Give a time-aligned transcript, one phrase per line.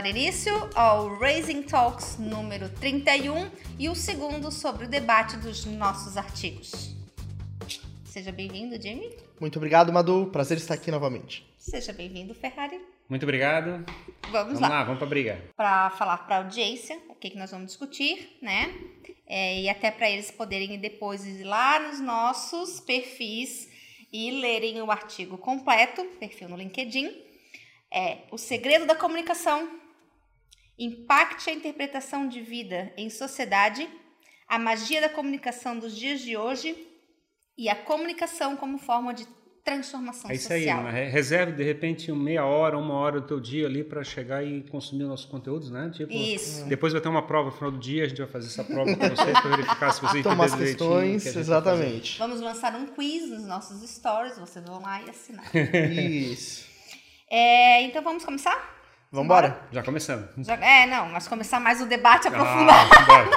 [0.00, 3.50] dar início ao Raising Talks número 31
[3.80, 6.94] e o segundo sobre o debate dos nossos artigos.
[8.04, 9.10] Seja bem-vindo, Jimmy.
[9.40, 10.26] Muito obrigado, Madu.
[10.26, 11.44] Prazer estar aqui novamente.
[11.58, 12.80] Seja bem-vindo, Ferrari.
[13.08, 13.84] Muito obrigado.
[14.30, 14.68] Vamos, Vamos lá.
[14.68, 15.44] lá, vamos pra briga.
[15.56, 18.72] Para falar para a audiência o que, que nós vamos discutir, né?
[19.26, 23.68] É, e até para eles poderem depois ir lá nos nossos perfis
[24.12, 27.10] e lerem o artigo completo, perfil no LinkedIn.
[27.90, 29.87] É o segredo da comunicação.
[30.78, 33.88] Impacte a interpretação de vida em sociedade,
[34.46, 36.76] a magia da comunicação dos dias de hoje
[37.56, 39.26] e a comunicação como forma de
[39.64, 40.84] transformação É isso aí, social.
[40.84, 41.04] né?
[41.10, 45.04] reserve de repente meia hora, uma hora do teu dia ali para chegar e consumir
[45.04, 45.90] nossos conteúdos, né?
[45.94, 46.64] Tipo, Isso.
[46.66, 48.96] Depois vai ter uma prova no final do dia, a gente vai fazer essa prova
[48.96, 52.18] com vocês para verificar se vocês Tomar as que questões, gente tá exatamente.
[52.18, 55.44] Vamos lançar um quiz nos nossos stories, vocês vão lá e assinar.
[56.00, 56.66] Isso.
[57.30, 58.77] É, então vamos começar?
[59.10, 59.50] Vambora?
[59.50, 59.72] fazendo.
[59.72, 60.46] Já começamos.
[60.46, 62.90] Já- é, não, mas começar mais o debate aprofundado.
[62.94, 63.28] Ah, bora.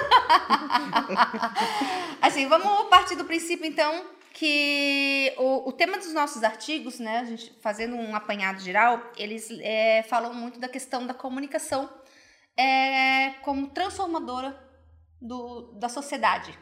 [2.22, 7.26] Assim, vamos partir do princípio, então, que o, o tema dos nossos artigos, né, a
[7.26, 11.90] gente fazendo um apanhado geral, eles é, falam muito da questão da comunicação
[12.58, 14.58] é, como transformadora
[15.22, 16.58] do, da sociedade,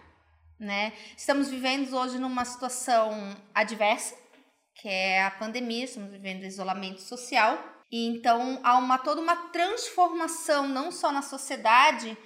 [0.59, 0.93] né?
[1.17, 4.15] Estamos vivendo hoje numa situação adversa,
[4.75, 7.57] que é a pandemia, estamos vivendo isolamento social,
[7.91, 12.17] e então há uma toda uma transformação não só na sociedade,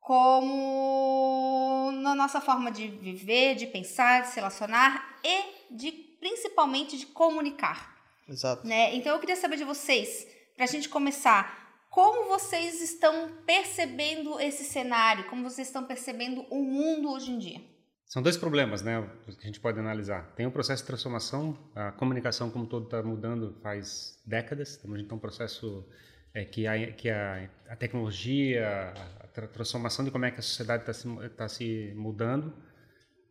[0.00, 7.06] como na nossa forma de viver, de pensar, de se relacionar e de principalmente de
[7.06, 7.96] comunicar,
[8.28, 8.66] Exato.
[8.66, 8.94] né?
[8.94, 14.64] Então eu queria saber de vocês, para a gente começar, como vocês estão percebendo esse
[14.64, 17.77] cenário, como vocês estão percebendo o mundo hoje em dia?
[18.08, 20.32] São dois problemas, né, que a gente pode analisar.
[20.34, 24.70] Tem o processo de transformação, a comunicação como todo está mudando faz décadas.
[24.70, 25.86] Estamos em um processo
[26.32, 30.42] é, que, a, que a, a tecnologia, a tra- transformação de como é que a
[30.42, 32.54] sociedade está se, tá se mudando,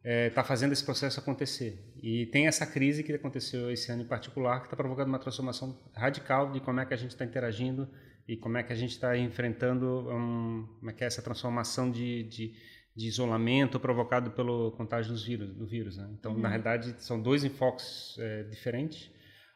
[0.04, 1.84] está fazendo esse processo acontecer.
[2.02, 5.76] E tem essa crise que aconteceu esse ano em particular, que está provocando uma transformação
[5.92, 7.90] radical de como é que a gente está interagindo
[8.28, 11.90] e como é que a gente está enfrentando um, como é que é essa transformação
[11.90, 12.54] de, de,
[12.98, 15.98] de isolamento provocado pelo contágio dos vírus, do vírus.
[15.98, 16.10] Né?
[16.18, 19.12] Então, na realidade, são dois enfoques é, diferentes.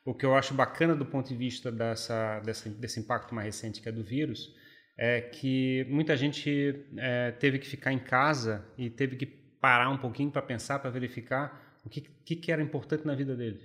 [0.06, 3.82] O que eu acho bacana do ponto de vista dessa, dessa, desse impacto mais recente
[3.82, 4.54] que é do vírus
[4.96, 9.98] é que muita gente é, teve que ficar em casa e teve que parar um
[9.98, 13.60] pouquinho para pensar, para verificar o que, que, que era importante na vida dele.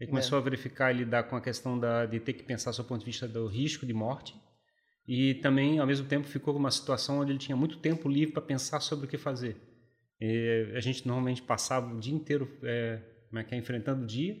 [0.00, 2.84] Ele começou a verificar e lidar com a questão da, de ter que pensar do
[2.84, 4.34] ponto de vista do risco de morte
[5.08, 8.42] e também, ao mesmo tempo, ficou uma situação onde ele tinha muito tempo livre para
[8.42, 9.56] pensar sobre o que fazer.
[10.20, 14.06] E a gente normalmente passava o dia inteiro é, como é que é, enfrentando o
[14.06, 14.36] dia,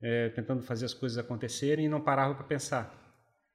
[0.00, 2.96] é, tentando fazer as coisas acontecerem e não parava para pensar.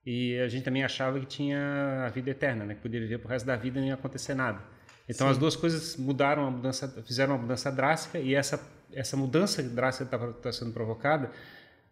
[0.06, 2.76] E a gente também achava que tinha a vida eterna, né?
[2.76, 4.62] que podia viver pro resto da vida e não ia acontecer nada.
[5.10, 8.58] Então as duas coisas mudaram, a mudança, fizeram uma mudança drástica e essa
[8.94, 11.32] essa mudança drástica que está sendo provocada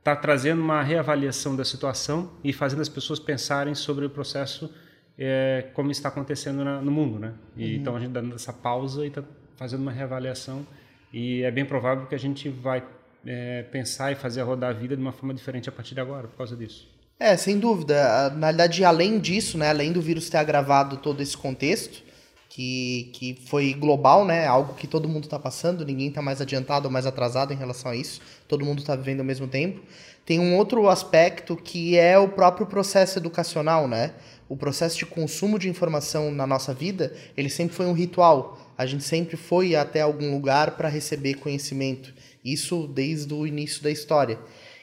[0.01, 4.73] está trazendo uma reavaliação da situação e fazendo as pessoas pensarem sobre o processo
[5.17, 7.33] é, como está acontecendo na, no mundo, né?
[7.55, 9.23] E, Então a gente dando essa pausa e está
[9.55, 10.65] fazendo uma reavaliação
[11.13, 12.83] e é bem provável que a gente vai
[13.23, 16.27] é, pensar e fazer rodar a vida de uma forma diferente a partir de agora
[16.27, 16.89] por causa disso.
[17.19, 18.31] É, sem dúvida.
[18.31, 22.01] Na realidade, além disso, né, além do vírus ter agravado todo esse contexto,
[22.49, 26.87] que, que foi global, né, algo que todo mundo está passando, ninguém está mais adiantado
[26.87, 28.19] ou mais atrasado em relação a isso,
[28.51, 29.79] todo mundo está vivendo ao mesmo tempo.
[30.25, 34.11] Tem um outro aspecto que é o próprio processo educacional, né?
[34.49, 38.59] O processo de consumo de informação na nossa vida, ele sempre foi um ritual.
[38.77, 42.13] A gente sempre foi até algum lugar para receber conhecimento.
[42.43, 44.37] Isso desde o início da história.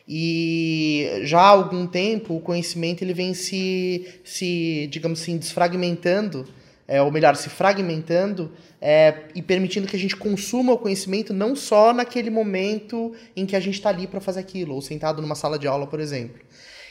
[0.08, 6.46] E já há algum tempo o conhecimento ele vem se, se digamos assim, desfragmentando,
[6.86, 8.50] é, ou melhor, se fragmentando
[8.80, 13.56] é, e permitindo que a gente consuma o conhecimento não só naquele momento em que
[13.56, 16.40] a gente está ali para fazer aquilo, ou sentado numa sala de aula, por exemplo.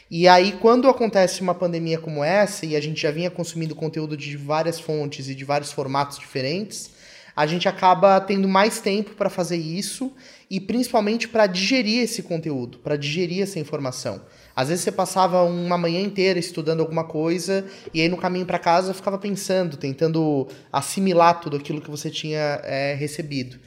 [0.10, 4.16] E aí, quando acontece uma pandemia como essa, e a gente já vinha consumindo conteúdo
[4.16, 6.92] de várias fontes e de vários formatos diferentes,
[7.38, 10.12] a gente acaba tendo mais tempo para fazer isso
[10.50, 14.20] e principalmente para digerir esse conteúdo, para digerir essa informação.
[14.56, 17.64] Às vezes você passava uma manhã inteira estudando alguma coisa
[17.94, 22.60] e aí no caminho para casa ficava pensando, tentando assimilar tudo aquilo que você tinha
[22.64, 23.60] é, recebido.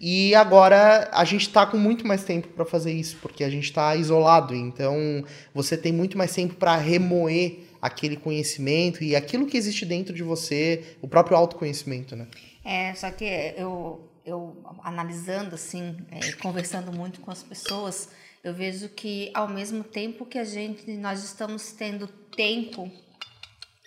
[0.00, 3.64] E agora a gente está com muito mais tempo para fazer isso, porque a gente
[3.64, 4.54] está isolado.
[4.54, 5.22] Então
[5.52, 10.22] você tem muito mais tempo para remoer aquele conhecimento e aquilo que existe dentro de
[10.22, 12.26] você, o próprio autoconhecimento, né?
[12.68, 13.24] É, só que
[13.56, 18.10] eu, eu analisando assim, é, conversando muito com as pessoas,
[18.44, 22.90] eu vejo que ao mesmo tempo que a gente, nós estamos tendo tempo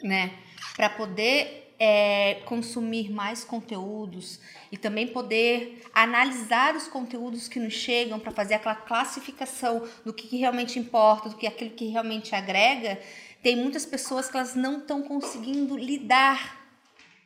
[0.04, 0.34] né?
[0.76, 4.40] Para poder é, consumir mais conteúdos
[4.72, 10.28] e também poder analisar os conteúdos que nos chegam para fazer aquela classificação do que,
[10.28, 13.00] que, realmente importa, do que aquilo que realmente agrega,
[13.42, 16.60] tem muitas pessoas que elas não estão conseguindo lidar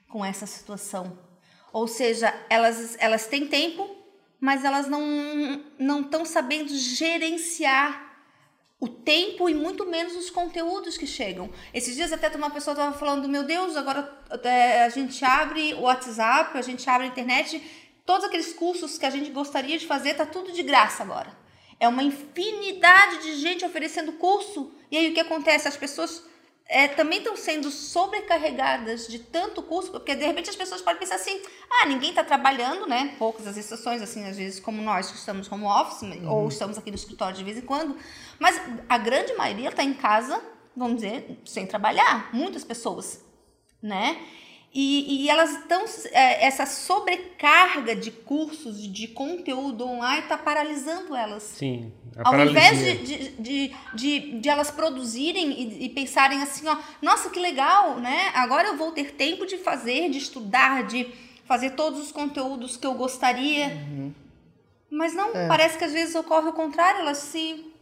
[0.07, 1.18] com essa situação.
[1.75, 3.94] Ou seja, elas, elas têm tempo,
[4.39, 8.16] mas elas não estão sabendo gerenciar
[8.80, 11.50] o tempo e muito menos os conteúdos que chegam.
[11.74, 14.10] Esses dias até uma pessoa estava falando, meu Deus, agora
[14.45, 17.62] é, a gente abre o WhatsApp, a gente abre a internet,
[18.06, 21.38] todos aqueles cursos que a gente gostaria de fazer, tá tudo de graça agora.
[21.78, 24.71] É uma infinidade de gente oferecendo curso.
[24.89, 25.68] E aí o que acontece?
[25.68, 26.24] As pessoas
[26.68, 31.16] é, também estão sendo sobrecarregadas de tanto curso, porque de repente as pessoas podem pensar
[31.16, 33.16] assim: ah, ninguém está trabalhando, né?
[33.20, 36.30] Poucas as exceções, assim, às vezes, como nós que estamos home office, uhum.
[36.30, 37.96] ou estamos aqui no escritório de vez em quando,
[38.40, 38.60] mas
[38.90, 40.42] a grande maioria está em casa,
[40.76, 43.24] vamos dizer, sem trabalhar, muitas pessoas,
[43.82, 44.20] né?
[44.77, 45.86] E, e elas estão.
[46.12, 51.44] É, essa sobrecarga de cursos, de conteúdo online, está paralisando elas.
[51.44, 51.94] Sim.
[52.22, 57.30] Ao invés de, de, de, de, de elas produzirem e, e, pensarem assim, ó, nossa,
[57.30, 58.31] que legal, né?
[58.33, 61.07] Agora eu vou ter tempo de fazer, de estudar, de
[61.45, 63.68] fazer todos os conteúdos que eu gostaria.
[63.68, 64.13] Uhum.
[64.89, 65.48] Mas não, é.
[65.48, 67.74] parece que às vezes ocorre o contrário, elas se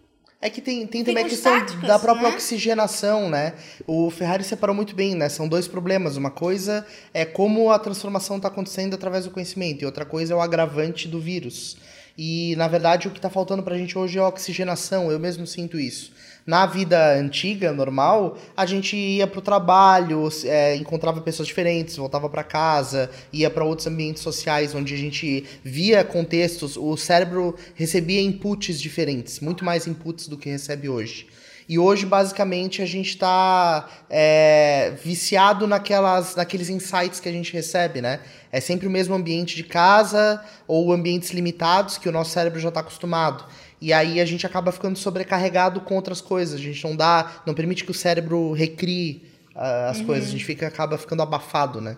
[0.44, 1.54] é que tem, tem também a questão
[1.88, 2.36] da própria né?
[2.36, 3.54] oxigenação, né?
[3.88, 5.30] O Ferrari separou muito bem, né?
[5.30, 6.18] São dois problemas.
[6.18, 10.36] Uma coisa é como a transformação está acontecendo através do conhecimento, e outra coisa é
[10.36, 11.78] o agravante do vírus.
[12.18, 15.10] E, na verdade, o que está faltando para a gente hoje é oxigenação.
[15.10, 16.12] Eu mesmo sinto isso.
[16.46, 22.30] Na vida antiga, normal, a gente ia para o trabalho, é, encontrava pessoas diferentes, voltava
[22.30, 26.76] para casa, ia para outros ambientes sociais onde a gente via contextos.
[26.76, 31.28] O cérebro recebia inputs diferentes, muito mais inputs do que recebe hoje.
[31.68, 38.02] E hoje, basicamente, a gente está é, viciado naquelas, naqueles insights que a gente recebe,
[38.02, 38.20] né?
[38.52, 42.68] É sempre o mesmo ambiente de casa ou ambientes limitados que o nosso cérebro já
[42.68, 43.46] está acostumado.
[43.84, 46.58] E aí a gente acaba ficando sobrecarregado com outras coisas.
[46.58, 50.06] A gente não dá, não permite que o cérebro recrie uh, as uhum.
[50.06, 50.30] coisas.
[50.30, 51.98] A gente fica, acaba ficando abafado, né?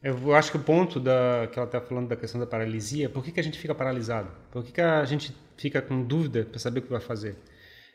[0.00, 3.24] Eu acho que o ponto da, que ela está falando da questão da paralisia, por
[3.24, 4.28] que, que a gente fica paralisado?
[4.52, 7.36] Por que, que a gente fica com dúvida para saber o que vai fazer?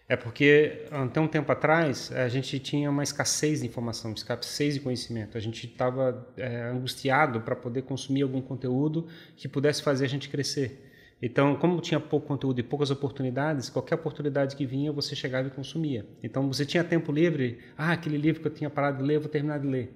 [0.10, 4.82] É porque até um tempo atrás a gente tinha uma escassez de informação, escassez de
[4.82, 5.38] conhecimento.
[5.38, 9.08] A gente estava é, angustiado para poder consumir algum conteúdo
[9.38, 10.87] que pudesse fazer a gente crescer.
[11.22, 15.52] Então, como tinha pouco conteúdo e poucas oportunidades, qualquer oportunidade que vinha você chegava e
[15.52, 16.06] consumia.
[16.22, 17.58] Então, você tinha tempo livre.
[17.76, 19.96] Ah, aquele livro que eu tinha parado de ler, eu vou terminar de ler.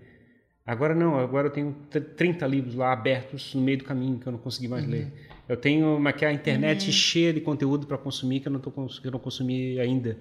[0.65, 1.75] Agora não, agora eu tenho
[2.15, 4.91] 30 livros lá abertos no meio do caminho que eu não consegui mais uhum.
[4.91, 5.07] ler.
[5.49, 6.91] Eu tenho uma que é a internet uhum.
[6.91, 10.17] cheia de conteúdo para consumir que eu não tô que eu não consumi ainda.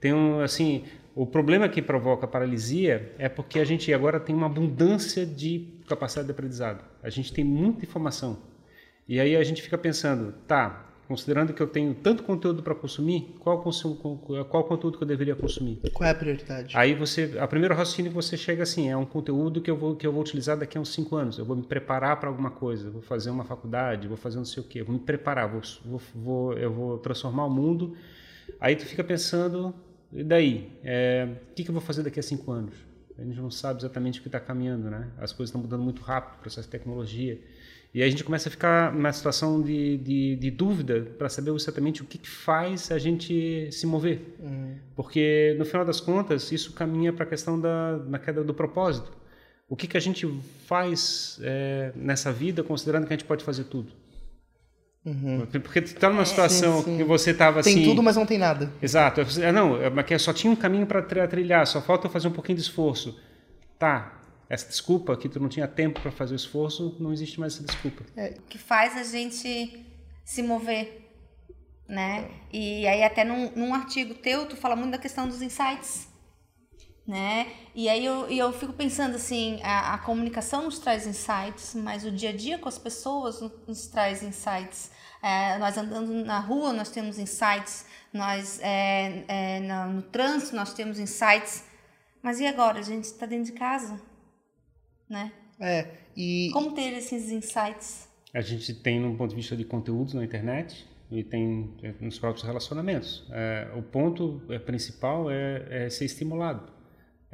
[0.00, 0.84] Tenho assim,
[1.14, 6.26] o problema que provoca paralisia é porque a gente agora tem uma abundância de capacidade
[6.26, 6.82] de aprendizado.
[7.02, 8.38] A gente tem muita informação.
[9.08, 13.34] E aí a gente fica pensando, tá, considerando que eu tenho tanto conteúdo para consumir,
[13.38, 13.96] qual, consumo,
[14.48, 15.80] qual conteúdo que eu deveria consumir?
[15.92, 16.76] Qual é a prioridade?
[16.76, 19.94] Aí você, a primeira raciocínio que você chega assim, é um conteúdo que eu vou
[19.94, 21.36] que eu vou utilizar daqui a uns cinco anos.
[21.36, 24.62] Eu vou me preparar para alguma coisa, vou fazer uma faculdade, vou fazer não sei
[24.62, 27.94] o quê, vou me preparar, vou, vou, vou eu vou transformar o mundo.
[28.58, 29.74] Aí tu fica pensando,
[30.12, 30.72] e daí?
[30.82, 32.74] É, o que, que eu vou fazer daqui a cinco anos?
[33.18, 35.10] A gente não sabe exatamente o que está caminhando, né?
[35.18, 37.38] As coisas estão mudando muito rápido, processo de tecnologia.
[37.94, 41.50] E aí a gente começa a ficar numa situação de, de, de dúvida para saber
[41.50, 44.34] exatamente o que, que, faz a gente se mover.
[44.40, 44.76] Uhum.
[44.96, 49.12] Porque, no final das contas, isso caminha para a questão da, na queda do propósito.
[49.68, 50.26] O que, que a gente
[50.66, 53.92] faz é, nessa vida, considerando que a gente pode fazer tudo?
[55.04, 55.46] Uhum.
[55.62, 56.96] Porque tu está numa situação sim, sim.
[56.96, 57.74] que você estava assim.
[57.74, 58.70] Tem tudo, mas não tem nada.
[58.80, 59.20] Exato.
[59.40, 62.56] É, não, mas só tinha um caminho para trilhar, só falta eu fazer um pouquinho
[62.56, 63.18] de esforço.
[63.78, 64.21] Tá,
[64.52, 67.64] essa desculpa que tu não tinha tempo para fazer o esforço, não existe mais essa
[67.64, 68.04] desculpa.
[68.14, 68.34] É.
[68.38, 69.82] O que faz a gente
[70.22, 71.10] se mover,
[71.88, 72.30] né?
[72.52, 76.06] E aí até num, num artigo teu, tu fala muito da questão dos insights,
[77.06, 77.50] né?
[77.74, 82.10] E aí eu, eu fico pensando assim, a, a comunicação nos traz insights, mas o
[82.10, 84.90] dia a dia com as pessoas nos traz insights.
[85.22, 90.74] É, nós andando na rua, nós temos insights, nós é, é, no, no trânsito nós
[90.74, 91.64] temos insights,
[92.22, 92.80] mas e agora?
[92.80, 94.11] A gente está dentro de casa,
[95.08, 95.32] né?
[95.60, 96.50] É, e...
[96.52, 98.08] Como ter esses insights?
[98.34, 102.18] A gente tem no ponto de vista de conteúdos na internet e tem é, nos
[102.18, 103.26] próprios relacionamentos.
[103.30, 106.72] É, o ponto é, principal é, é ser estimulado.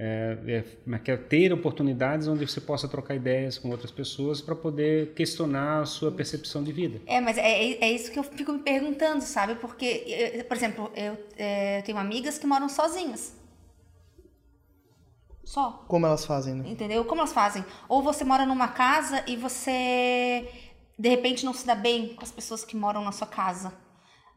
[0.00, 5.12] É, é, é, ter oportunidades onde você possa trocar ideias com outras pessoas para poder
[5.12, 7.00] questionar a sua percepção de vida.
[7.04, 9.56] É, mas é, é isso que eu fico me perguntando, sabe?
[9.56, 13.36] Porque, por exemplo, eu, é, eu tenho amigas que moram sozinhas.
[15.48, 15.82] Só.
[15.88, 16.68] Como elas fazem, né?
[16.68, 17.06] Entendeu?
[17.06, 17.64] Como elas fazem?
[17.88, 20.46] Ou você mora numa casa e você
[20.98, 23.72] de repente não se dá bem com as pessoas que moram na sua casa.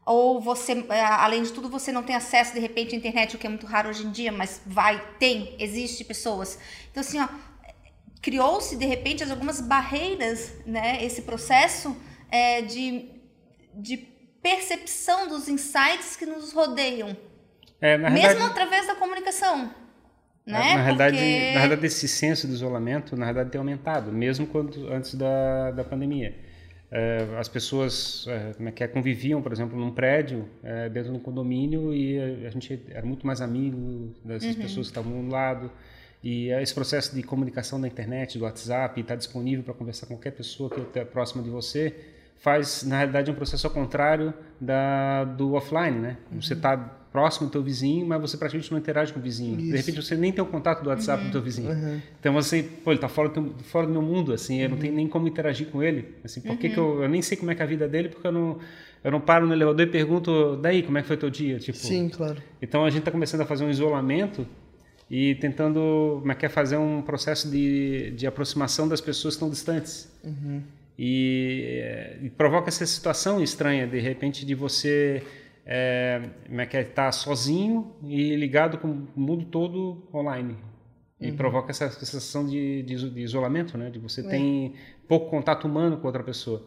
[0.06, 3.38] Ou você, é, além de tudo, você não tem acesso de repente à internet, o
[3.38, 6.58] que é muito raro hoje em dia, mas vai, tem, existe pessoas.
[6.90, 7.28] Então assim, ó,
[8.22, 11.04] criou-se de repente algumas barreiras, né?
[11.04, 11.94] Esse processo
[12.30, 13.10] é, de,
[13.74, 13.98] de
[14.42, 17.14] percepção dos insights que nos rodeiam.
[17.82, 19.81] É, na Mesmo realidade- através da comunicação.
[20.46, 20.58] Né?
[20.74, 24.92] Na realidade, Porque- na realidade, esse senso de isolamento, na realidade, tem aumentado, mesmo quando,
[24.92, 26.34] antes da, da pandemia.
[26.90, 31.10] Eh, as pessoas eh, como é que é, conviviam, por exemplo, num prédio, eh, dentro
[31.12, 35.24] de um condomínio, e a, a gente era muito mais amigo dessas pessoas que estavam
[35.24, 35.70] do lado.
[36.22, 40.32] E esse processo de comunicação da internet, do WhatsApp, estar disponível para conversar com qualquer
[40.32, 41.94] pessoa que esteja próxima de você,
[42.36, 46.16] faz, na realidade, um processo ao contrário da, do offline, né?
[46.32, 49.56] Você está próximo do teu vizinho, mas você praticamente não interage com o vizinho.
[49.56, 49.76] De Isso.
[49.76, 51.70] repente, você nem tem o contato do WhatsApp do teu vizinho.
[52.18, 54.76] Então você, pô, ele tá fora do, teu- fora do meu mundo, assim, eu não
[54.78, 56.14] tenho nem como interagir com ele.
[56.24, 58.08] Assim, por que que eu, eu nem sei como é que é a vida dele,
[58.08, 58.58] porque eu não,
[59.04, 61.58] eu não paro no elevador e pergunto, daí, como é que foi teu dia?
[61.58, 62.38] Tipo, Sim, claro.
[62.62, 64.46] então a gente está começando a fazer um isolamento
[65.10, 69.36] e tentando, como é que é, fazer um processo de, de aproximação das pessoas que
[69.36, 70.10] estão distantes.
[70.98, 75.22] E, eh, e provoca essa situação estranha, de repente, de você
[75.64, 80.56] é, é que é, estar sozinho e ligado com o mundo todo online.
[81.20, 83.90] E provoca essa sensação de, de de isolamento, né?
[83.90, 84.74] De você tem
[85.06, 86.66] pouco contato humano com outra pessoa.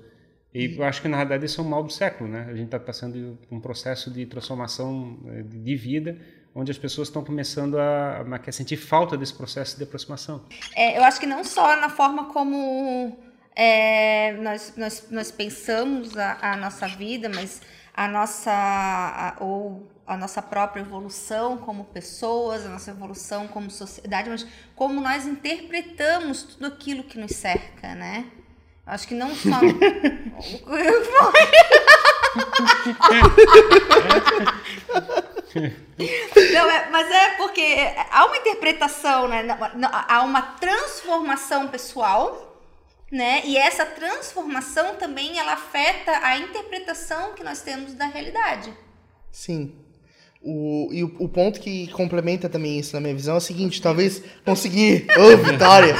[0.53, 2.45] E eu acho que, na realidade, esse é o mal do século, né?
[2.47, 6.17] A gente está passando por um processo de transformação de de vida,
[6.55, 10.45] onde as pessoas estão começando a, a, a sentir falta desse processo de aproximação.
[10.73, 13.17] É, eu acho que não só na forma como
[13.53, 17.61] é, nós, nós, nós pensamos a, a nossa vida, mas
[17.95, 24.29] a nossa a- ou a nossa própria evolução como pessoas, a nossa evolução como sociedade,
[24.29, 28.25] mas como nós interpretamos tudo aquilo que nos cerca, né?
[28.85, 29.59] Acho que não só.
[36.53, 39.45] Não, é, mas é porque há uma interpretação, né?
[40.07, 42.54] Há uma transformação pessoal,
[43.11, 43.41] né?
[43.45, 48.73] E essa transformação também ela afeta a interpretação que nós temos da realidade.
[49.31, 49.73] Sim.
[50.41, 53.81] O, e o, o ponto que complementa também isso na minha visão é o seguinte,
[53.81, 55.07] talvez conseguir.
[55.17, 55.95] Ô, Vitória!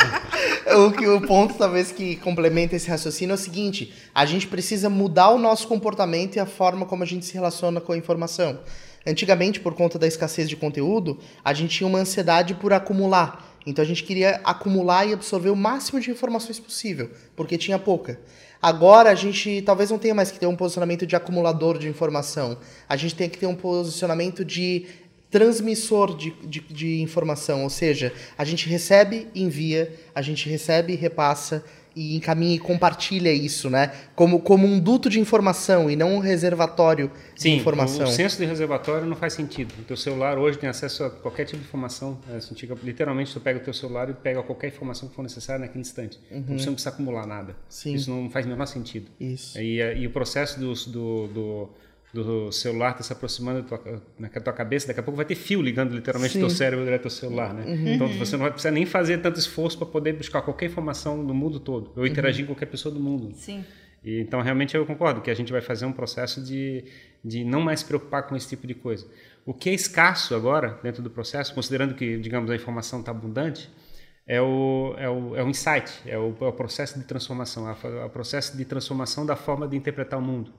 [0.77, 4.87] o, que, o ponto, talvez, que complementa esse raciocínio é o seguinte: a gente precisa
[4.87, 8.59] mudar o nosso comportamento e a forma como a gente se relaciona com a informação.
[9.07, 13.54] Antigamente, por conta da escassez de conteúdo, a gente tinha uma ansiedade por acumular.
[13.65, 18.19] Então a gente queria acumular e absorver o máximo de informações possível, porque tinha pouca.
[18.61, 22.57] Agora a gente talvez não tenha mais que ter um posicionamento de acumulador de informação.
[22.87, 24.85] A gente tem que ter um posicionamento de
[25.29, 27.63] transmissor de, de, de informação.
[27.63, 31.63] Ou seja, a gente recebe envia, a gente recebe e repassa
[31.95, 33.91] e encaminha e compartilha isso, né?
[34.15, 38.05] Como, como um duto de informação e não um reservatório de informação.
[38.05, 39.73] o senso de reservatório não faz sentido.
[39.79, 42.19] O teu celular hoje tem acesso a qualquer tipo de informação.
[42.27, 42.39] né?
[42.83, 46.19] Literalmente, tu pega o teu celular e pega qualquer informação que for necessária naquele instante.
[46.29, 47.51] Então, você não precisa acumular nada.
[47.51, 47.57] Uhum.
[47.69, 47.93] Sim.
[47.93, 49.09] Isso não faz o menor sentido.
[49.19, 49.57] Isso.
[49.59, 51.69] E, eh, e o processo do, do, do,
[52.23, 55.35] do celular tá se aproximando da tua, na tua cabeça, daqui a pouco vai ter
[55.35, 56.39] fio ligando literalmente Sim.
[56.39, 57.65] o teu cérebro direto ao celular, né?
[57.93, 61.33] Então você não vai precisar nem fazer tanto esforço para poder buscar qualquer informação do
[61.33, 63.33] mundo todo, ou interagir com qualquer pessoa do mundo.
[63.35, 63.63] Sim.
[64.03, 66.85] E, então, realmente, eu concordo que a gente vai fazer um processo de,
[67.23, 69.07] de não mais se preocupar com esse tipo de coisa.
[69.43, 73.67] O que é escasso agora, dentro do processo, considerando que, digamos, a informação está abundante,
[74.27, 78.05] é o, é, o, é o insight, é o, é o processo de transformação, é
[78.05, 80.51] o processo de transformação da forma de interpretar o mundo.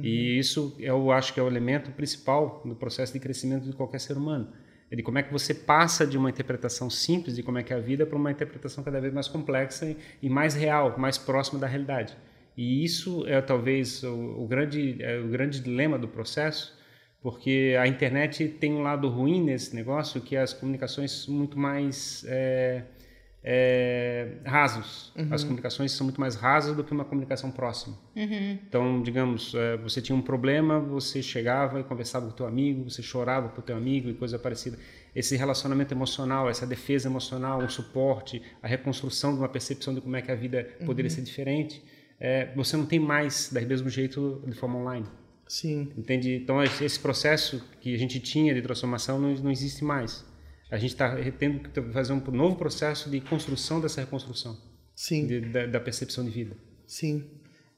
[0.00, 4.00] E isso, eu acho que é o elemento principal no processo de crescimento de qualquer
[4.00, 4.48] ser humano.
[4.90, 7.72] É de como é que você passa de uma interpretação simples de como é que
[7.72, 11.58] é a vida para uma interpretação cada vez mais complexa e, mais real, mais próxima
[11.58, 12.14] da realidade.
[12.56, 16.78] E isso é talvez o, o grande, é o grande dilema do processo,
[17.22, 22.82] porque a internet tem um lado ruim nesse negócio, que as comunicações muito mais é,
[23.44, 25.12] é, rasos.
[25.30, 27.98] As comunicações são muito mais rasas do que uma comunicação próxima.
[28.66, 32.88] Então, digamos, é, você tinha um problema, você chegava e conversava com o teu amigo,
[32.88, 34.78] você chorava com o teu amigo e coisa parecida.
[35.14, 40.16] Esse relacionamento emocional, essa defesa emocional, um suporte, a reconstrução de uma percepção de como
[40.16, 41.82] é que a vida poderia ser diferente,
[42.20, 45.06] é, você não tem mais da mesmo jeito de forma online.
[45.48, 45.92] Sim.
[45.98, 46.36] Entende?
[46.36, 50.24] Então, esse esse processo que a gente tinha de transformação não, não existe mais.
[50.72, 54.56] A gente está tendo que fazer um novo processo de construção dessa reconstrução,
[54.96, 55.26] Sim.
[55.26, 56.56] de, da, da percepção de vida.
[56.86, 57.24] Sim.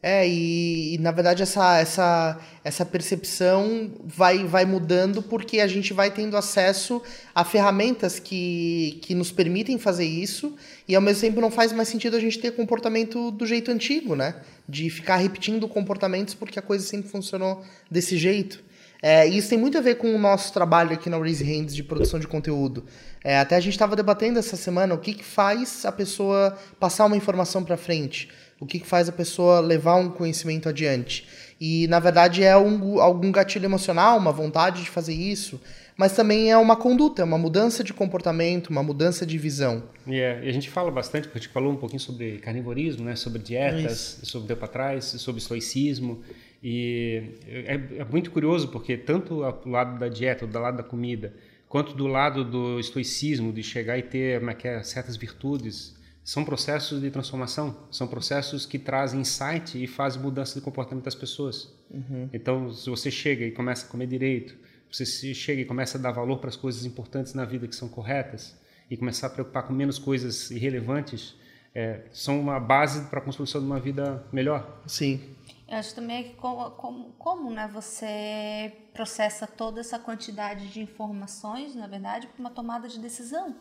[0.01, 5.93] É, e, e, na verdade essa, essa, essa percepção vai, vai mudando porque a gente
[5.93, 7.03] vai tendo acesso
[7.35, 10.55] a ferramentas que, que nos permitem fazer isso
[10.87, 14.15] e ao mesmo tempo não faz mais sentido a gente ter comportamento do jeito antigo,
[14.15, 14.37] né?
[14.69, 18.63] De ficar repetindo comportamentos porque a coisa sempre funcionou desse jeito.
[19.07, 21.83] É, isso tem muito a ver com o nosso trabalho aqui na Raise Hands de
[21.83, 22.85] produção de conteúdo.
[23.23, 27.05] É, até a gente estava debatendo essa semana o que, que faz a pessoa passar
[27.05, 28.31] uma informação para frente
[28.61, 31.27] o que faz a pessoa levar um conhecimento adiante.
[31.61, 35.61] E, na verdade, é um, algum gatilho emocional, uma vontade de fazer isso,
[35.97, 39.85] mas também é uma conduta, é uma mudança de comportamento, uma mudança de visão.
[40.07, 40.45] Yeah.
[40.45, 43.17] E a gente fala bastante, porque a gente falou um pouquinho sobre carnivorismo, né?
[43.17, 44.27] sobre dietas, isso.
[44.27, 46.23] sobre tempo para trás, sobre estoicismo.
[46.67, 51.35] E é, é, muito curioso, porque tanto do lado da dieta, do lado da comida,
[51.69, 55.95] quanto do lado do estoicismo, de chegar e ter é é, certas virtudes,
[56.25, 61.15] são processos de transformação, são processos que trazem insight e fazem mudança de comportamento das
[61.15, 61.71] pessoas.
[61.91, 62.31] Uhum.
[62.33, 64.57] Então, se você chega e começa a comer direito,
[64.91, 65.05] você
[65.35, 68.57] chega e começa a dar valor para as coisas importantes na vida que são corretas
[68.91, 71.37] e começar a preocupar com menos coisas irrelevantes,
[71.75, 74.81] é, são uma base para a construção de uma vida melhor.
[74.87, 75.21] Sim.
[75.67, 81.75] Eu acho também que como, como, como né, você processa toda essa quantidade de informações,
[81.75, 83.57] na verdade, para uma tomada de decisão.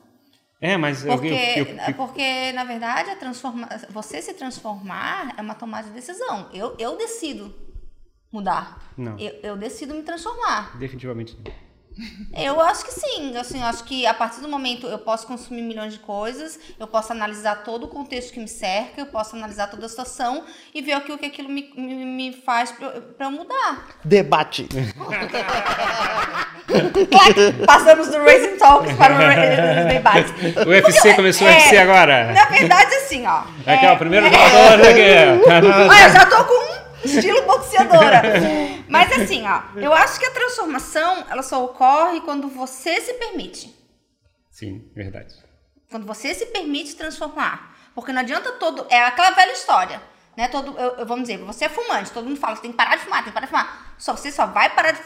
[0.60, 5.42] É, mas porque, eu, eu, eu, porque na verdade a transforma, você se transformar é
[5.42, 6.50] uma tomada de decisão.
[6.54, 7.54] Eu, eu decido
[8.32, 8.94] mudar.
[8.98, 9.18] Não.
[9.20, 10.78] Eu, eu decido me transformar.
[10.78, 11.54] Definitivamente não.
[12.36, 15.62] Eu acho que sim, assim, eu acho que a partir do momento eu posso consumir
[15.62, 19.68] milhões de coisas, eu posso analisar todo o contexto que me cerca, eu posso analisar
[19.68, 23.26] toda a situação e ver o que, o que aquilo me, me, me faz para
[23.28, 23.88] eu mudar.
[24.04, 24.68] Debate.
[27.66, 30.34] Passamos do Racing Talks para o debate.
[30.66, 32.34] O UFC Porque, começou é, o UFC agora.
[32.34, 33.44] Na verdade, assim, ó.
[33.66, 35.28] Aqui, é, ó, primeiro é, é,
[35.88, 38.22] Olha, eu já tô com um estilo boxeadora.
[38.94, 43.74] Mas assim, ó, eu acho que a transformação, ela só ocorre quando você se permite.
[44.52, 45.34] Sim, verdade.
[45.90, 47.76] Quando você se permite transformar.
[47.96, 48.86] Porque não adianta todo.
[48.92, 50.00] É aquela velha história.
[50.38, 52.78] Né, todo, eu, eu, vamos dizer, você é fumante, todo mundo fala, você tem que
[52.78, 53.96] parar de fumar, tem que parar de fumar.
[54.00, 55.04] Só você só vai parar de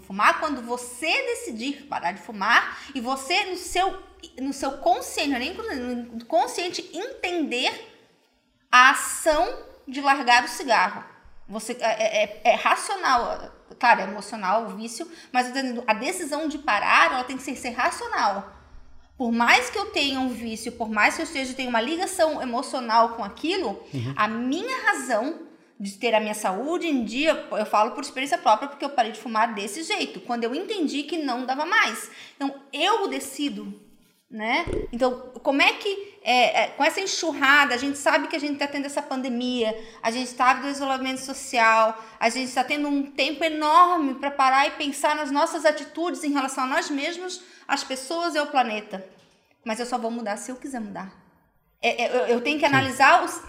[0.00, 4.02] fumar quando você decidir parar de fumar e você no seu
[4.40, 7.72] no seu consciente, nem no consciente entender
[8.70, 9.46] a ação
[9.86, 11.04] de largar o cigarro.
[11.48, 15.50] Você é, é, é, racional, claro, é emocional o vício, mas
[15.86, 18.52] a decisão de parar, ela tem que ser, ser racional.
[19.16, 22.40] Por mais que eu tenha um vício, por mais que eu esteja tenha uma ligação
[22.42, 24.14] emocional com aquilo, uhum.
[24.14, 25.40] a minha razão
[25.80, 29.12] de ter a minha saúde em dia, eu falo por experiência própria, porque eu parei
[29.12, 32.10] de fumar desse jeito, quando eu entendi que não dava mais.
[32.36, 33.87] Então, eu decido
[34.30, 34.66] né?
[34.92, 38.54] Então, como é que, é, é, com essa enxurrada, a gente sabe que a gente
[38.54, 43.10] está tendo essa pandemia, a gente sabe do isolamento social, a gente está tendo um
[43.10, 47.82] tempo enorme para parar e pensar nas nossas atitudes em relação a nós mesmos, as
[47.82, 49.06] pessoas e ao planeta.
[49.64, 51.10] Mas eu só vou mudar se eu quiser mudar.
[51.80, 53.40] É, é, eu, eu, tenho que analisar os.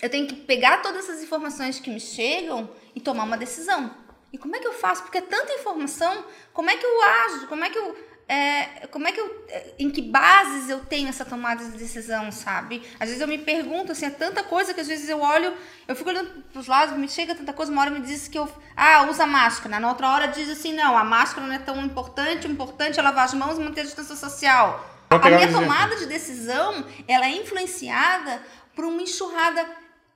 [0.00, 3.94] Eu tenho que pegar todas essas informações que me chegam e tomar uma decisão.
[4.32, 5.02] E como é que eu faço?
[5.02, 7.46] Porque é tanta informação, como é que eu ajo?
[7.46, 7.94] Como é que eu
[8.32, 9.46] é, como é que eu,
[9.78, 12.82] em que bases eu tenho essa tomada de decisão, sabe?
[12.98, 15.52] Às vezes eu me pergunto, assim, é tanta coisa que às vezes eu olho,
[15.86, 18.38] eu fico olhando para os lados, me chega tanta coisa, uma hora me diz que
[18.38, 21.84] eu, ah, usa máscara, na outra hora diz assim, não, a máscara não é tão
[21.84, 24.88] importante, o importante é lavar as mãos e manter a distância social.
[25.10, 28.40] A minha tomada de decisão, ela é influenciada
[28.74, 29.62] por uma enxurrada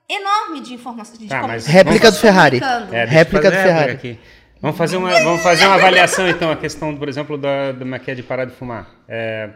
[0.08, 1.18] enorme de informações.
[1.18, 2.60] De tá, mas réplica do Ferrari.
[2.92, 3.92] É, réplica do Ferrari.
[3.92, 4.18] Aqui.
[4.66, 8.16] Vamos fazer uma, vamos fazer uma avaliação, então, a questão, por exemplo, da, da maquia
[8.16, 9.00] de parar de fumar.
[9.06, 9.50] É,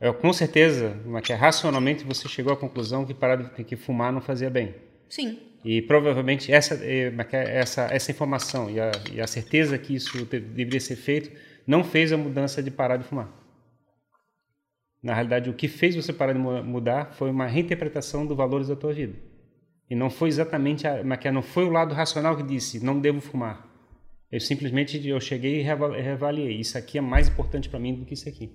[0.00, 4.20] eu, com certeza, maquia, racionalmente, você chegou à conclusão que parar de que fumar não
[4.20, 4.74] fazia bem.
[5.08, 5.38] Sim.
[5.64, 10.96] E provavelmente essa, essa, essa informação e a, e a certeza que isso deveria ser
[10.96, 11.30] feito
[11.64, 13.28] não fez a mudança de parar de fumar.
[15.00, 18.74] Na realidade, o que fez você parar de mudar foi uma reinterpretação dos valores da
[18.74, 19.14] tua vida.
[19.88, 23.72] E não foi exatamente a, não foi o lado racional que disse não devo fumar.
[24.34, 26.58] Eu simplesmente eu cheguei e reavaliei.
[26.58, 28.50] Isso aqui é mais importante para mim do que isso aqui.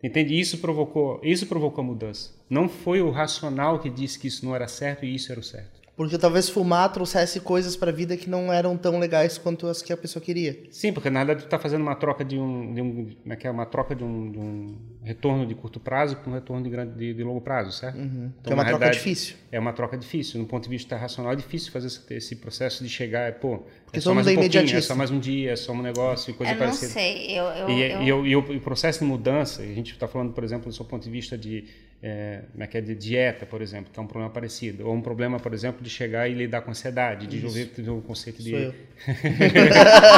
[0.00, 0.38] Entende?
[0.38, 2.32] Isso provocou, isso provocou a mudança.
[2.48, 5.42] Não foi o racional que disse que isso não era certo e isso era o
[5.42, 5.81] certo.
[5.94, 9.82] Porque talvez fumar trouxesse coisas para a vida que não eram tão legais quanto as
[9.82, 10.58] que a pessoa queria.
[10.70, 13.36] Sim, porque na verdade tu está fazendo uma troca de um, de um, como é
[13.36, 16.62] que é, uma troca de um, de um retorno de curto prazo com um retorno
[16.62, 17.98] de, grande, de, de longo prazo, certo?
[17.98, 18.32] Uhum.
[18.40, 19.36] Então, é uma troca difícil.
[19.52, 20.40] É uma troca difícil.
[20.40, 23.98] No ponto de vista racional é difícil fazer esse, esse processo de chegar, pô, porque
[23.98, 26.34] é só mais um pouquinho, é só mais um dia, é só um negócio e
[26.34, 26.86] coisa eu parecida.
[26.86, 28.00] Eu não sei, eu, eu, e, eu...
[28.00, 30.74] E, e, o, e, o, processo de mudança, a gente está falando, por exemplo, do
[30.74, 31.66] seu ponto de vista de
[32.02, 34.88] é, é, que é de dieta, por exemplo, que é um problema parecido.
[34.88, 38.42] Ou um problema, por exemplo, de chegar e lidar com ansiedade, de desenvolver o conceito
[38.42, 38.50] de.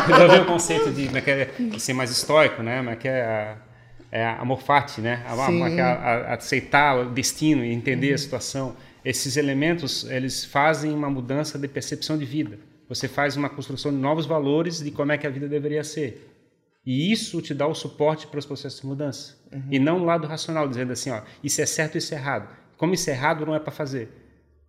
[0.06, 2.82] desenvolver o conceito de, é que é, ser mais estoico, né?
[2.90, 3.56] É que é a,
[4.10, 5.22] é amor fati, né?
[5.26, 8.14] A, a, a, aceitar o destino e entender uhum.
[8.14, 8.76] a situação.
[9.04, 12.58] Esses elementos, eles fazem uma mudança de percepção de vida.
[12.88, 16.33] Você faz uma construção de novos valores de como é que a vida deveria ser.
[16.86, 19.36] E isso te dá o suporte para os processos de mudança.
[19.52, 19.62] Uhum.
[19.70, 22.54] E não o lado racional, dizendo assim, ó, isso é certo, isso é errado.
[22.76, 24.10] Como isso é errado, não é para fazer.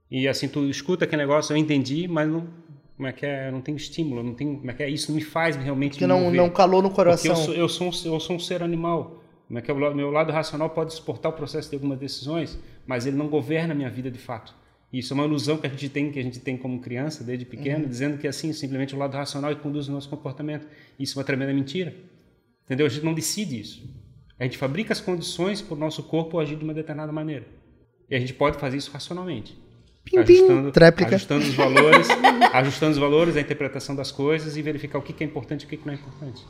[0.09, 2.47] E assim, tu escuta aquele negócio, eu entendi, mas não,
[2.95, 5.17] como é que é, não tem estímulo, não tem, como é que é, isso não
[5.17, 7.35] me faz realmente Porque não, não calou no coração.
[7.35, 9.21] Porque eu sou, eu sou, um, eu sou um ser animal.
[9.47, 12.57] Como é que é, o meu lado racional pode suportar o processo de algumas decisões,
[12.87, 14.55] mas ele não governa a minha vida de fato.
[14.91, 17.45] Isso é uma ilusão que a gente tem, que a gente tem como criança, desde
[17.45, 17.89] pequeno, uhum.
[17.89, 20.67] dizendo que assim, simplesmente o lado racional que conduz o nosso comportamento.
[20.97, 21.93] Isso é uma tremenda mentira.
[22.63, 22.85] Entendeu?
[22.85, 23.83] A gente não decide isso.
[24.39, 27.45] A gente fabrica as condições para o nosso corpo agir de uma determinada maneira.
[28.09, 29.57] E a gente pode fazer isso racionalmente.
[30.03, 32.07] Pim, ajustando, pim, ajustando os valores,
[32.53, 35.69] ajustando os valores, a interpretação das coisas e verificar o que é importante e o
[35.69, 36.45] que não é importante.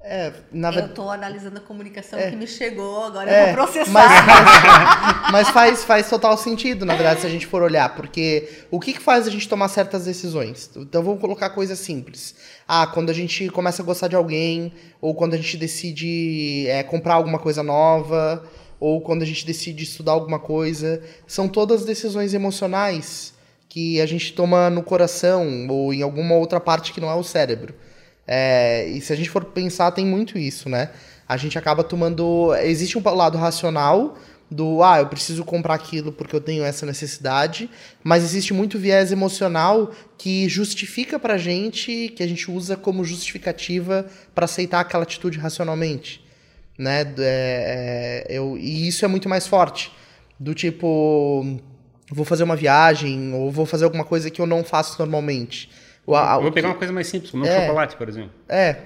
[0.00, 3.54] É, na Eu estou analisando a comunicação é, que me chegou, agora é, eu vou
[3.54, 3.90] processar.
[3.90, 8.48] Mas, mas, mas, faz, faz total sentido, na verdade, se a gente for olhar, porque
[8.70, 10.70] o que, que faz a gente tomar certas decisões?
[10.76, 12.36] Então vamos colocar coisas simples.
[12.66, 16.82] Ah, quando a gente começa a gostar de alguém, ou quando a gente decide é,
[16.84, 18.44] comprar alguma coisa nova,
[18.80, 21.02] ou quando a gente decide estudar alguma coisa.
[21.26, 23.34] São todas decisões emocionais
[23.68, 27.24] que a gente toma no coração ou em alguma outra parte que não é o
[27.24, 27.74] cérebro.
[28.30, 30.90] É, e se a gente for pensar, tem muito isso, né?
[31.26, 32.54] A gente acaba tomando.
[32.56, 34.18] Existe um lado racional
[34.50, 37.68] do ah, eu preciso comprar aquilo porque eu tenho essa necessidade,
[38.02, 44.06] mas existe muito viés emocional que justifica pra gente, que a gente usa como justificativa
[44.34, 46.24] para aceitar aquela atitude racionalmente,
[46.78, 47.02] né?
[47.18, 49.92] É, é, eu, e isso é muito mais forte,
[50.40, 51.58] do tipo,
[52.10, 55.70] vou fazer uma viagem ou vou fazer alguma coisa que eu não faço normalmente.
[56.08, 58.30] O, a, vou pegar uma coisa mais simples, como é, um chocolate, por exemplo.
[58.48, 58.76] É.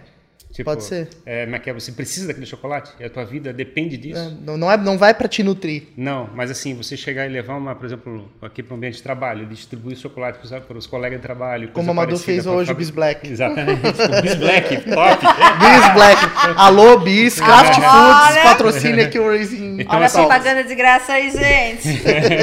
[0.52, 1.08] Tipo, Pode ser.
[1.24, 4.20] É, mas é, você precisa daquele chocolate e a tua vida depende disso.
[4.20, 5.84] É, não, não, é, não vai para te nutrir.
[5.96, 9.02] Não, mas assim, você chegar e levar uma, por exemplo, aqui para o ambiente de
[9.02, 11.70] trabalho, distribuir chocolate para os colegas de trabalho.
[11.72, 13.26] Como a Madu fez hoje, o Bis Black.
[13.26, 13.80] Exatamente.
[14.22, 15.24] Bis Black, top.
[15.58, 16.22] Bis Black.
[16.56, 19.80] Alô, Bis, Craft Foods, patrocina aqui o Racing.
[19.80, 22.02] Então, Olha a propaganda de graça aí, gente.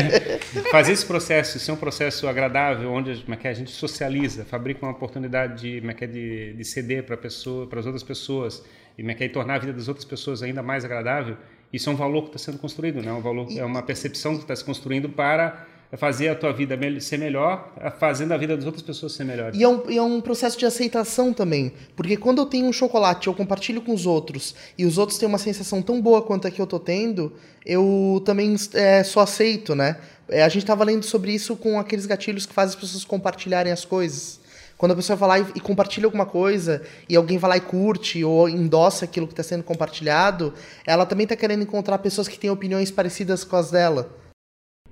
[0.72, 5.62] Fazer esse processo, ser um processo agradável, onde é a gente socializa, fabrica uma oportunidade
[5.62, 8.64] de, de, de ceder para pessoa, para as outras outras pessoas
[8.98, 11.38] e, é e tornar a vida das outras pessoas ainda mais agradável,
[11.72, 13.12] isso é um valor que está sendo construído, né?
[13.14, 17.18] Um valor, é uma percepção que está se construindo para fazer a tua vida ser
[17.18, 19.56] melhor, fazendo a vida das outras pessoas ser melhor.
[19.56, 22.74] E é, um, e é um processo de aceitação também, porque quando eu tenho um
[22.74, 26.48] chocolate, eu compartilho com os outros, e os outros têm uma sensação tão boa quanto
[26.48, 27.34] a que eu tô tendo,
[27.66, 29.98] eu também é, só aceito, né?
[30.28, 33.72] É, a gente estava lendo sobre isso com aqueles gatilhos que fazem as pessoas compartilharem
[33.72, 34.40] as coisas.
[34.80, 37.62] Quando a pessoa vai lá e, e, compartilha alguma coisa e alguém vai lá e
[37.62, 40.54] curte ou endossa aquilo que está sendo compartilhado,
[40.88, 44.10] ela também está querendo encontrar pessoas que têm opiniões parecidas com as dela.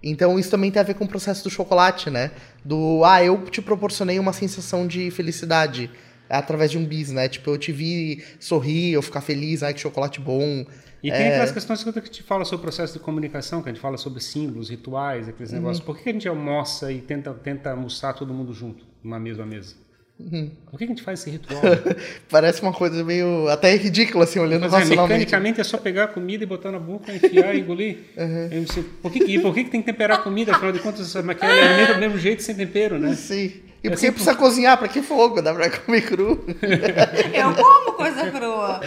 [0.04, 2.32] Então isso também tem a ver com o processo do chocolate, né?
[2.66, 5.90] Do, ah, eu te proporcionei uma sensação de felicidade
[6.30, 7.30] através de um bis, né?
[7.30, 10.66] Tipo, eu te vi sorrir, eu ficar feliz, ai, que chocolate bom.
[11.02, 11.30] E tem é...
[11.30, 13.98] aquelas questões que a gente fala sobre o processo de comunicação, que a gente fala
[13.98, 15.60] sobre símbolos, rituais, aqueles uhum.
[15.60, 15.86] negócios.
[15.86, 18.86] Por que a gente almoça e tenta, tenta almoçar todo mundo junto?
[19.08, 19.74] Numa mesma mesa.
[20.20, 20.52] Uhum.
[20.70, 21.62] Por que a gente faz esse ritual?
[22.30, 25.14] Parece uma coisa meio até ridícula, assim, olhando Mas, racionalmente.
[25.14, 27.98] É, mecanicamente é só pegar a comida e botar na boca, enfiar e engolir.
[28.18, 28.84] Uhum.
[29.02, 30.52] Por que, e por que, que tem que temperar a comida?
[30.52, 33.14] Afinal de contas, essa maquiagem é do mesmo jeito, sem tempero, né?
[33.14, 33.54] Sim.
[33.84, 34.78] E por que precisa cozinhar?
[34.78, 35.42] Pra que fogo?
[35.42, 36.44] Dá pra comer cru?
[37.34, 38.82] Eu como coisa crua.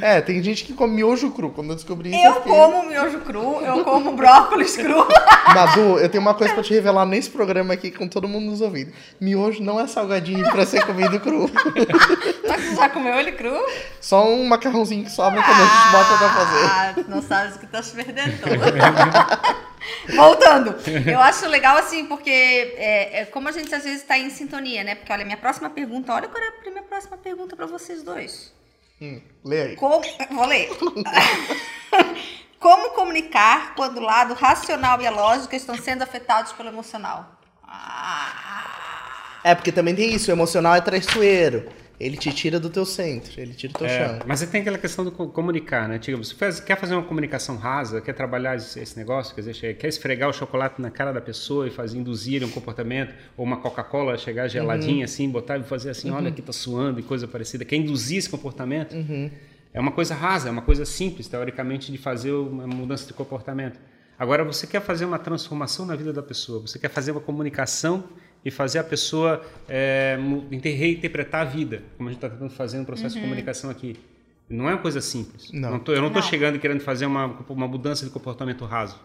[0.00, 1.50] É, tem gente que come miojo cru.
[1.50, 2.26] Quando eu descobri isso.
[2.26, 5.06] Eu como miojo cru, eu como brócolis cru.
[5.54, 8.60] Madu, eu tenho uma coisa pra te revelar nesse programa aqui com todo mundo nos
[8.60, 8.92] ouvindo.
[9.20, 11.50] Miojo não é salgadinho pra ser comido cru.
[12.48, 13.54] Mas você já comeu ele cru?
[14.00, 16.66] Só um macarrãozinho que sobra quando a gente bota pra fazer.
[16.66, 18.32] Ah, não sabes o que tá se perdendo.
[20.14, 20.76] Voltando.
[21.10, 24.84] Eu acho legal assim, porque é, é, como a gente às vezes está em sintonia,
[24.84, 24.94] né?
[24.94, 28.52] Porque olha, minha próxima pergunta, olha qual é a minha próxima pergunta para vocês dois.
[29.00, 29.76] Hum, lê aí.
[29.76, 30.70] Como, vou ler.
[32.60, 37.40] Como comunicar quando o lado racional e a lógica estão sendo afetados pelo emocional?
[37.66, 39.40] Ah.
[39.42, 41.66] É, porque também tem isso, o emocional é traiçoeiro.
[42.00, 44.18] Ele te tira do teu centro, ele tira do teu é, chão.
[44.26, 45.98] Mas tem aquela questão do comunicar, né?
[45.98, 49.88] Tipo, você faz, quer fazer uma comunicação rasa, quer trabalhar esse negócio, quer dizer, quer
[49.88, 54.16] esfregar o chocolate na cara da pessoa e fazer induzir um comportamento, ou uma Coca-Cola
[54.16, 55.04] chegar geladinha uhum.
[55.04, 56.16] assim, botar e fazer assim, uhum.
[56.16, 58.94] olha aqui tá suando e coisa parecida, quer induzir esse comportamento.
[58.94, 59.30] Uhum.
[59.74, 63.78] É uma coisa rasa, é uma coisa simples, teoricamente, de fazer uma mudança de comportamento.
[64.18, 68.04] Agora, você quer fazer uma transformação na vida da pessoa, você quer fazer uma comunicação
[68.44, 70.18] e fazer a pessoa é,
[70.62, 73.22] reinterpretar a vida, como a gente está tentando fazer no processo uhum.
[73.22, 73.96] de comunicação aqui.
[74.48, 75.52] Não é uma coisa simples.
[75.52, 75.72] Não.
[75.72, 78.98] Não tô, eu não estou chegando e querendo fazer uma, uma mudança de comportamento raso.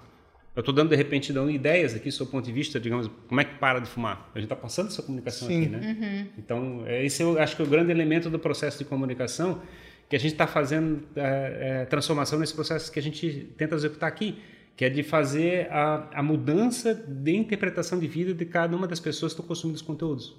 [0.55, 3.41] Eu estou dando, de repente, dando ideias aqui, do seu ponto de vista, digamos, como
[3.41, 4.31] é que para de fumar.
[4.33, 5.61] A gente está passando essa comunicação Sim.
[5.61, 5.97] aqui, né?
[5.99, 6.27] Uhum.
[6.37, 9.61] Então, é, esse eu acho que é o grande elemento do processo de comunicação,
[10.07, 14.07] que a gente está fazendo é, é, transformação nesse processo que a gente tenta executar
[14.07, 14.39] aqui,
[14.75, 18.99] que é de fazer a, a mudança de interpretação de vida de cada uma das
[18.99, 20.35] pessoas que estão consumindo os conteúdos.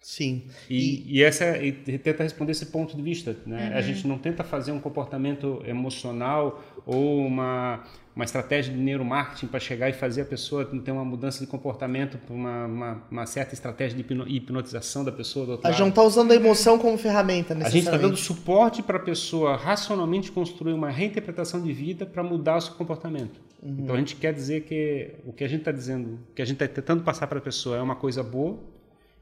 [0.00, 0.44] Sim.
[0.68, 3.36] E, e, e essa e tenta responder esse ponto de vista.
[3.44, 3.68] Né?
[3.68, 3.76] Uhum.
[3.76, 7.84] A gente não tenta fazer um comportamento emocional ou uma,
[8.16, 12.18] uma estratégia de neuromarketing para chegar e fazer a pessoa ter uma mudança de comportamento,
[12.30, 15.44] uma, uma, uma certa estratégia de hipnotização da pessoa.
[15.44, 18.16] Do outro a gente não está usando a emoção como ferramenta, A gente está dando
[18.16, 23.38] suporte para a pessoa racionalmente construir uma reinterpretação de vida para mudar o seu comportamento.
[23.62, 23.76] Uhum.
[23.80, 26.44] Então a gente quer dizer que o que a gente está dizendo, o que a
[26.46, 28.58] gente está tentando passar para a pessoa é uma coisa boa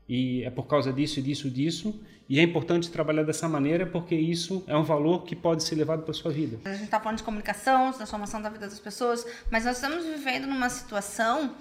[0.09, 2.01] e é por causa disso, disso, disso.
[2.29, 6.03] E é importante trabalhar dessa maneira porque isso é um valor que pode ser levado
[6.03, 6.59] para a sua vida.
[6.65, 10.47] A gente está falando de comunicação, transformação da vida das pessoas, mas nós estamos vivendo
[10.47, 11.55] numa situação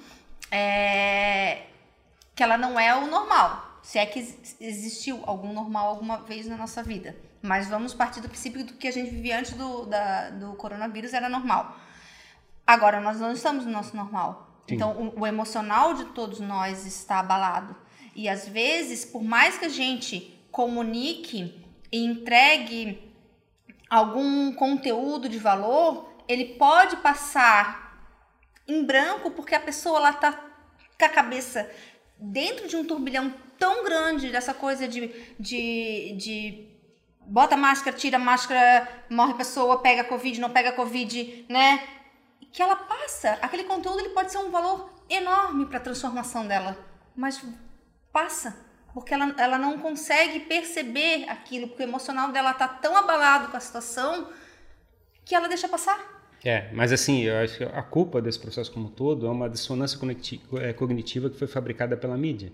[0.52, 1.64] é,
[2.36, 3.80] que ela não é o normal.
[3.82, 4.20] Se é que
[4.60, 7.16] existiu algum normal alguma vez na nossa vida.
[7.42, 11.14] Mas vamos partir do princípio do que a gente vivia antes do, da, do coronavírus
[11.14, 11.78] era normal.
[12.66, 14.62] Agora, nós não estamos no nosso normal.
[14.68, 14.76] Sim.
[14.76, 17.87] Então, o, o emocional de todos nós está abalado.
[18.18, 21.54] E às vezes, por mais que a gente comunique
[21.92, 23.00] e entregue
[23.88, 28.12] algum conteúdo de valor, ele pode passar
[28.68, 31.70] em branco porque a pessoa lá tá com a cabeça
[32.18, 36.68] dentro de um turbilhão tão grande dessa coisa de, de, de
[37.22, 41.88] bota máscara, tira máscara, morre pessoa, pega covid, não pega covid, né?
[42.52, 46.76] Que ela passa, aquele conteúdo ele pode ser um valor enorme para a transformação dela,
[47.16, 47.40] mas
[48.18, 48.58] passa.
[48.96, 53.58] Porque ela, ela não consegue perceber aquilo, porque o emocional dela tá tão abalado com
[53.58, 54.30] a situação
[55.24, 56.00] que ela deixa passar.
[56.44, 59.48] É, mas assim, eu acho que a culpa desse processo como um todo é uma
[59.48, 60.00] dissonância
[60.62, 62.52] é, cognitiva que foi fabricada pela mídia.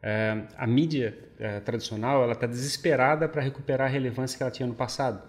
[0.00, 4.68] É, a mídia é, tradicional ela está desesperada para recuperar a relevância que ela tinha
[4.68, 5.20] no passado.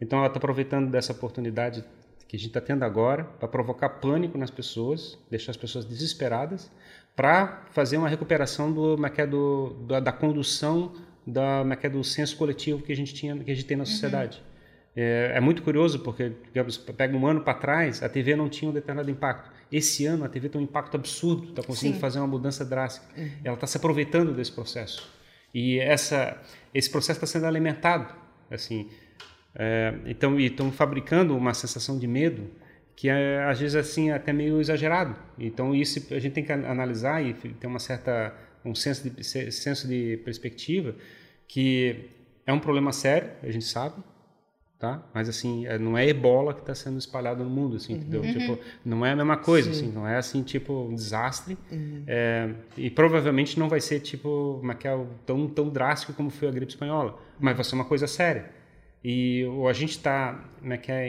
[0.00, 1.84] Então ela está aproveitando dessa oportunidade
[2.26, 6.70] que a gente está tendo agora para provocar pânico nas pessoas, deixar as pessoas desesperadas,
[7.16, 10.92] para fazer uma recuperação do, é, é do, da, da condução
[11.26, 13.86] da, é, do senso coletivo que a gente tinha, que a gente tem na uhum.
[13.86, 14.38] sociedade.
[14.38, 14.50] Uhum.
[14.96, 18.70] É, é, muito curioso porque, digamos, pega um ano para trás, a TV não tinha
[18.70, 19.50] um determinado impacto.
[19.70, 22.00] Esse ano a TV tem um impacto absurdo, está conseguindo Sim.
[22.00, 23.06] fazer uma mudança drástica.
[23.16, 23.30] Uhum.
[23.44, 25.20] Ela está se aproveitando desse processo
[25.54, 26.40] e essa
[26.72, 28.14] esse processo está sendo alimentado,
[28.50, 28.88] assim.
[29.54, 32.48] É, então, estão fabricando uma sensação de medo
[33.00, 35.16] que é, às vezes assim até meio exagerado.
[35.38, 39.88] Então isso a gente tem que analisar e ter uma certa um senso de senso
[39.88, 40.94] de perspectiva
[41.48, 42.10] que
[42.46, 43.94] é um problema sério, a gente sabe,
[44.78, 45.02] tá?
[45.14, 48.00] Mas assim é, não é Ebola que está sendo espalhado no mundo, assim, uhum.
[48.00, 48.20] entendeu?
[48.20, 49.86] Tipo, não é a mesma coisa, Sim.
[49.86, 52.04] assim, não é assim tipo um desastre uhum.
[52.06, 56.48] é, e provavelmente não vai ser tipo uma que é tão tão drástico como foi
[56.48, 58.50] a gripe espanhola, mas vai ser uma coisa séria.
[59.02, 61.08] E ou a gente está, né, que é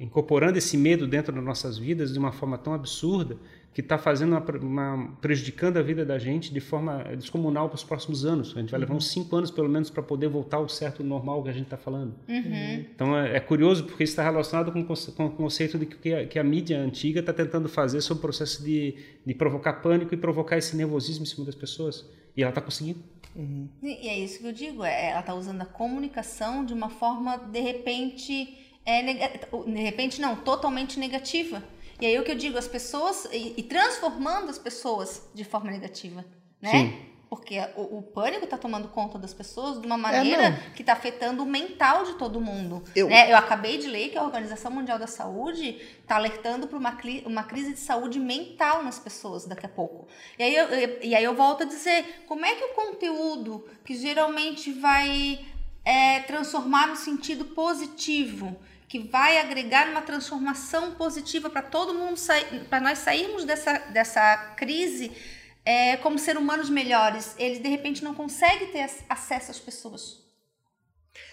[0.00, 3.36] incorporando esse medo dentro das nossas vidas de uma forma tão absurda
[3.72, 7.84] que está fazendo uma, uma, prejudicando a vida da gente de forma descomunal para os
[7.84, 8.52] próximos anos.
[8.56, 11.42] A gente vai levar uns cinco anos pelo menos para poder voltar ao certo normal
[11.44, 12.14] que a gente está falando.
[12.28, 12.84] Uhum.
[12.94, 16.26] Então é, é, curioso porque isso está relacionado com, com, o conceito de que a,
[16.26, 20.16] que a mídia antiga está tentando fazer sobre o processo de, de provocar pânico e
[20.16, 22.08] provocar esse nervosismo em cima das pessoas.
[22.36, 23.00] E ela está conseguindo.
[23.36, 23.68] Uhum.
[23.82, 24.82] E é isso que eu digo.
[24.82, 30.36] É, ela está usando a comunicação de uma forma de repente é de repente não,
[30.36, 31.62] totalmente negativa.
[32.00, 35.70] E aí o que eu digo, as pessoas e, e transformando as pessoas de forma
[35.70, 36.24] negativa,
[36.60, 36.70] né?
[36.70, 37.10] Sim.
[37.28, 40.82] Porque o, o pânico está tomando conta das pessoas de uma é, maneira é, que
[40.82, 42.82] está afetando o mental de todo mundo.
[42.96, 43.08] Eu...
[43.08, 43.30] Né?
[43.30, 47.44] eu acabei de ler que a Organização Mundial da Saúde está alertando para uma, uma
[47.44, 50.08] crise de saúde mental nas pessoas daqui a pouco.
[50.36, 50.68] E aí, eu,
[51.02, 55.38] e aí eu volto a dizer, como é que o conteúdo que geralmente vai
[55.84, 58.56] é, transformar no sentido positivo
[58.90, 64.36] que vai agregar uma transformação positiva para todo mundo sair, para nós sairmos dessa, dessa
[64.56, 65.12] crise
[65.64, 67.36] é, como ser humanos melhores.
[67.38, 70.18] Ele de repente não consegue ter acesso às pessoas.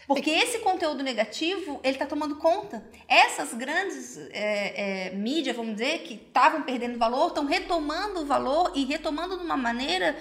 [0.06, 2.88] Porque esse conteúdo negativo, ele está tomando conta.
[3.08, 8.72] Essas grandes é, é, mídias, vamos dizer, que estavam perdendo valor, estão retomando o valor
[8.76, 10.16] e retomando de uma maneira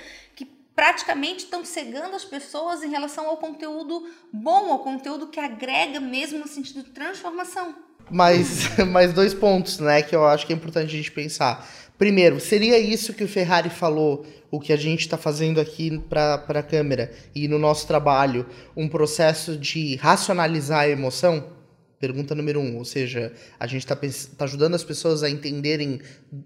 [0.77, 6.39] praticamente estão cegando as pessoas em relação ao conteúdo bom, ao conteúdo que agrega mesmo
[6.39, 7.75] no sentido de transformação.
[8.11, 11.67] mais, mais dois pontos, né, que eu acho que é importante a gente pensar.
[11.97, 16.35] Primeiro, seria isso que o Ferrari falou, o que a gente está fazendo aqui para
[16.35, 21.57] a câmera e no nosso trabalho, um processo de racionalizar a emoção?
[21.99, 26.03] Pergunta número um, ou seja, a gente está tá ajudando as pessoas a entenderem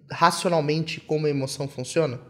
[0.09, 2.21] racionalmente como a emoção funciona?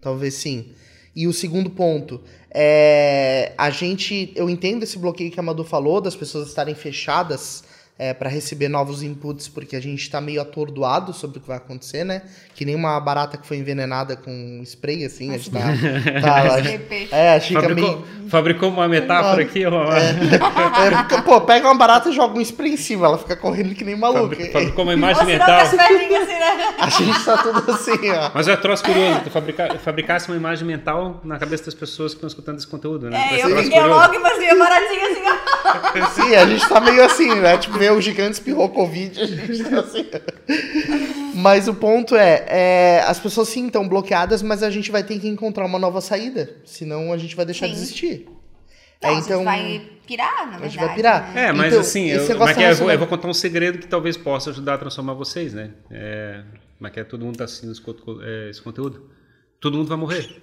[0.00, 0.74] Talvez sim.
[1.16, 5.98] E o segundo ponto, é, a gente, eu entendo esse bloqueio que a Madu falou,
[5.98, 7.64] das pessoas estarem fechadas
[7.98, 11.56] é, para receber novos inputs, porque a gente está meio atordoado sobre o que vai
[11.56, 12.22] acontecer, né?
[12.54, 15.60] Que nem uma barata que foi envenenada com spray, assim, a gente tá...
[16.20, 18.28] tá a gente, é, a fica fabricou, meio...
[18.28, 19.92] Fabricou uma metáfora aqui, ó.
[19.94, 23.74] É, é, pô, pega uma barata e joga um spray em cima, ela fica correndo
[23.74, 24.36] que nem maluca.
[24.52, 25.60] Fabricou uma imagem mental.
[25.60, 25.86] Assim, né?
[26.78, 28.30] A gente tá tudo assim, ó.
[28.34, 32.16] Mas é troço curioso, tu fabricar, fabricasse uma imagem mental na cabeça das pessoas que
[32.16, 33.38] estão escutando esse conteúdo, né?
[33.38, 35.36] É, eu fiquei logo e fazia baratinha assim, ó.
[36.10, 37.56] Sim, a gente tá meio assim, né?
[37.58, 40.06] Tipo, o gigante espirrou Covid, a gente tá assim.
[41.34, 45.18] Mas o ponto é, é, as pessoas sim estão bloqueadas, mas a gente vai ter
[45.18, 46.56] que encontrar uma nova saída.
[46.64, 47.72] Senão a gente vai deixar sim.
[47.72, 48.28] de existir.
[49.02, 50.64] Não, é, então, vai pirar, na verdade.
[50.64, 51.34] A gente vai pirar.
[51.34, 51.46] Né?
[51.46, 53.86] É, mas então, assim, eu, mas é, eu, vou, eu, vou, contar um segredo que
[53.86, 55.70] talvez possa ajudar a transformar vocês, né?
[55.90, 56.42] É,
[56.80, 57.82] mas que é todo mundo tá assistindo esse,
[58.50, 59.10] esse conteúdo.
[59.60, 60.40] Todo mundo vai morrer.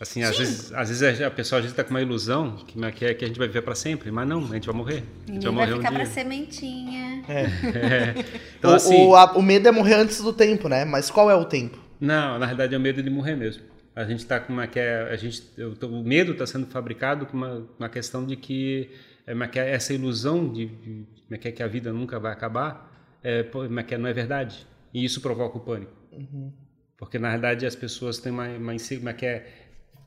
[0.00, 3.28] Assim, às vezes, às vezes a pessoa está com uma ilusão que, é que a
[3.28, 5.04] gente vai viver para sempre, mas não, a gente vai morrer.
[5.28, 7.24] A gente vai, morrer vai ficar um para sementinha.
[7.28, 7.42] É.
[7.78, 8.14] é.
[8.58, 10.84] Então, o, assim, o, a, o, medo é morrer antes do tempo, né?
[10.84, 11.78] Mas qual é o tempo?
[12.00, 13.62] Não, na verdade é o medo de morrer mesmo.
[13.94, 17.26] A gente está com uma que é, a gente, eu, o medo está sendo fabricado
[17.26, 18.90] com uma, uma questão de que,
[19.24, 22.18] é, uma, que é essa ilusão de, de, de que, é que a vida nunca
[22.18, 23.44] vai acabar, é,
[23.86, 24.66] que não é verdade.
[24.92, 25.92] E isso provoca o pânico.
[26.10, 26.52] Uhum.
[26.96, 29.63] Porque na verdade as pessoas têm uma, uma, uma que é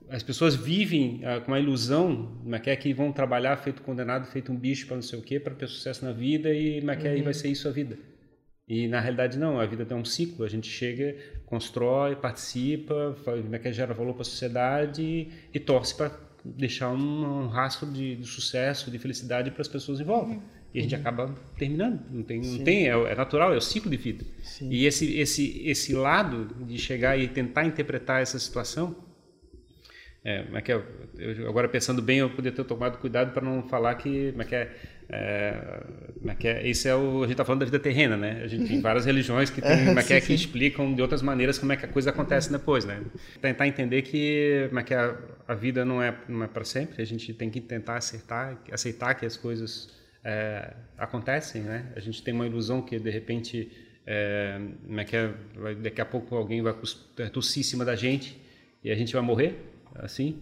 [0.09, 4.51] as pessoas vivem ah, com a ilusão, mas quer que vão trabalhar feito condenado, feito
[4.51, 6.89] um bicho para não sei o quê, para ter sucesso na vida e uhum.
[6.89, 7.97] aí vai ser isso a vida.
[8.67, 11.15] E na realidade não, a vida tem um ciclo, a gente chega,
[11.45, 13.15] constrói, participa,
[13.61, 16.11] quer gera valor para a sociedade e, e torce para
[16.43, 20.31] deixar um, um rastro de, de, sucesso, de felicidade para as pessoas em volta.
[20.31, 20.41] Uhum.
[20.73, 21.01] E a gente uhum.
[21.01, 24.25] acaba terminando, não tem, não tem é, é, natural, é o ciclo de vida.
[24.43, 24.69] Sim.
[24.69, 29.06] E esse, esse, esse lado de chegar e tentar interpretar essa situação
[30.23, 30.83] é, mas que eu,
[31.17, 34.55] eu, agora pensando bem, eu poderia ter tomado cuidado para não falar que, mas que
[34.55, 34.75] é,
[35.09, 35.83] é,
[36.21, 38.41] mas que é, isso é o a gente está falando da vida terrena, né?
[38.43, 41.57] A gente tem várias religiões que tem, mas que, é, que explicam de outras maneiras
[41.57, 43.01] como é que a coisa acontece depois, né?
[43.41, 47.01] Tentar entender que, mas que a, a vida não é não é para sempre.
[47.01, 51.85] A gente tem que tentar acertar, aceitar que as coisas é, acontecem, né?
[51.95, 53.71] A gente tem uma ilusão que de repente
[54.05, 54.59] é,
[55.07, 55.31] que é,
[55.81, 56.73] daqui a pouco alguém vai
[57.31, 58.37] tossir em cima da gente
[58.83, 60.41] e a gente vai morrer assim.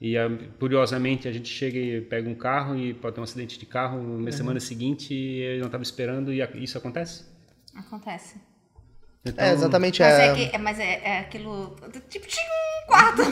[0.00, 0.14] E
[0.58, 4.02] curiosamente a gente chega e pega um carro e pode ter um acidente de carro
[4.02, 4.32] na uhum.
[4.32, 7.24] semana seguinte ele não estava esperando e isso acontece?
[7.72, 8.40] Acontece.
[9.24, 10.02] Então, é, exatamente.
[10.02, 11.76] Mas, é, é, que, mas é, é, aquilo.
[12.08, 13.22] Tipo, tinha um quarto.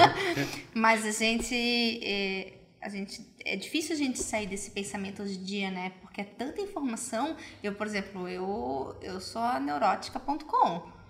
[0.74, 1.54] mas a gente.
[2.02, 3.20] É, a gente.
[3.44, 5.92] É difícil a gente sair desse pensamento hoje em dia, né?
[6.00, 7.36] Porque é tanta informação.
[7.62, 11.00] Eu, por exemplo, eu, eu sou a neurótica.com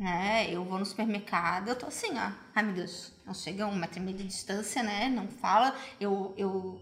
[0.00, 0.48] né?
[0.50, 2.32] Eu vou no supermercado, eu tô assim, ó.
[2.54, 5.08] Ai, meu Deus, não chega a um metro e meio de distância, né?
[5.08, 5.74] Não fala.
[6.00, 6.80] Eu, eu,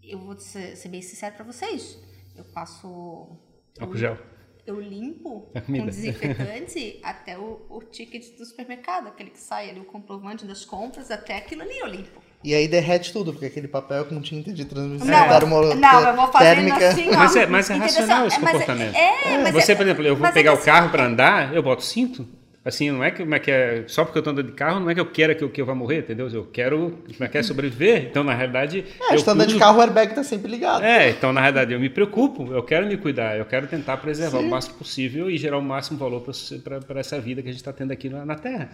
[0.00, 1.98] eu vou ser, ser bem sincero pra vocês.
[2.36, 3.36] Eu passo...
[3.80, 4.16] Álcool gel.
[4.64, 9.84] Eu limpo com desinfetante até o, o ticket do supermercado, aquele que sai ali, o
[9.84, 12.22] comprovante das compras, até aquilo ali eu limpo.
[12.44, 16.14] E aí derrete tudo, porque aquele papel com tinta de transmissão não, termo, não, eu
[16.14, 16.88] vou fazendo térmica.
[16.90, 17.14] assim, ó.
[17.16, 18.94] Mas é, mas é racional esse é, comportamento.
[18.94, 21.82] É, é, Você, por exemplo, eu vou pegar é o carro para andar, eu boto
[21.82, 22.28] cinto,
[22.64, 24.94] Assim, não é que, que é, só porque eu estou andando de carro, não é
[24.94, 26.28] que eu quero que eu, que eu vá morrer, entendeu?
[26.28, 28.06] Eu quero como é que é sobreviver.
[28.08, 28.84] Então, na realidade.
[29.10, 30.84] É, tá andando de carro, o airbag está sempre ligado.
[30.84, 34.38] É, então, na realidade, eu me preocupo, eu quero me cuidar, eu quero tentar preservar
[34.38, 34.46] Sim.
[34.46, 36.24] o máximo possível e gerar o máximo valor
[36.86, 38.70] para essa vida que a gente está tendo aqui na, na, Terra.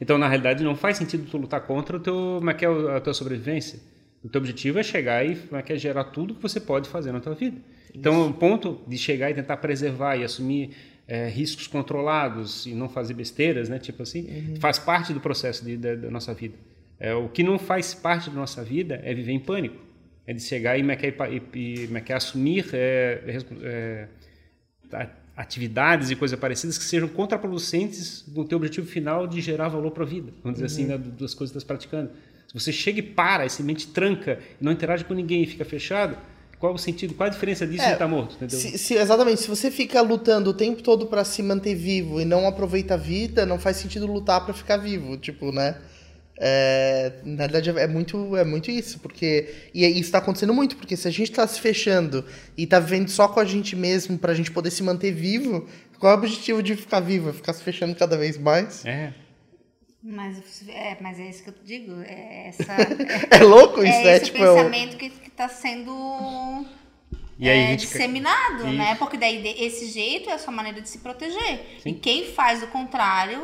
[0.00, 2.68] Então, na realidade, não faz sentido tu lutar contra o teu, como é que é
[2.68, 3.78] a tua sobrevivência.
[4.24, 6.88] O teu objetivo é chegar e como é que é gerar tudo que você pode
[6.88, 7.58] fazer na tua vida.
[7.94, 10.70] Então, o ponto de chegar e tentar preservar e assumir
[11.06, 13.78] é, riscos controlados e não fazer besteiras, né?
[13.78, 14.56] Tipo assim, uhum.
[14.60, 16.54] faz parte do processo de, da, da, nossa vida.
[16.98, 19.76] É, o que não faz parte da nossa vida é viver em pânico,
[20.26, 24.08] é de chegar e, e, e, e assumir é, é,
[25.36, 30.04] atividades e coisas parecidas que sejam contraproducentes do teu objetivo final de gerar valor para
[30.04, 30.94] a vida, vamos dizer assim, uhum.
[30.94, 32.10] assim, né, das coisas que estás praticando.
[32.46, 35.46] Se você chega e para, e se mente tranca, e não interage com ninguém e
[35.46, 36.16] fica fechado,
[36.62, 38.36] qual o sentido, qual a diferença disso é, de estar morto?
[38.36, 38.56] Entendeu?
[38.56, 42.24] Se, se, exatamente, se você fica lutando o tempo todo para se manter vivo e
[42.24, 45.74] não aproveita a vida, não faz sentido lutar para ficar vivo, tipo, né?
[46.38, 49.52] É, na verdade é muito, é muito isso, porque.
[49.74, 52.24] E isso está acontecendo muito, porque se a gente está se fechando
[52.56, 55.66] e está vivendo só com a gente mesmo para a gente poder se manter vivo,
[55.98, 57.30] qual é o objetivo de ficar vivo?
[57.30, 58.86] É ficar se fechando cada vez mais?
[58.86, 59.12] É.
[60.02, 62.02] Mas é, mas é isso que eu digo.
[62.02, 62.72] É, essa,
[63.30, 64.16] é, é louco isso, é né?
[64.16, 64.98] Esse tipo, pensamento eu...
[64.98, 66.66] que está sendo
[67.38, 67.80] e aí, é, gente...
[67.80, 68.94] disseminado, né?
[68.96, 71.60] Porque daí esse jeito é a sua maneira de se proteger.
[71.80, 71.90] Sim.
[71.90, 73.42] E quem faz o contrário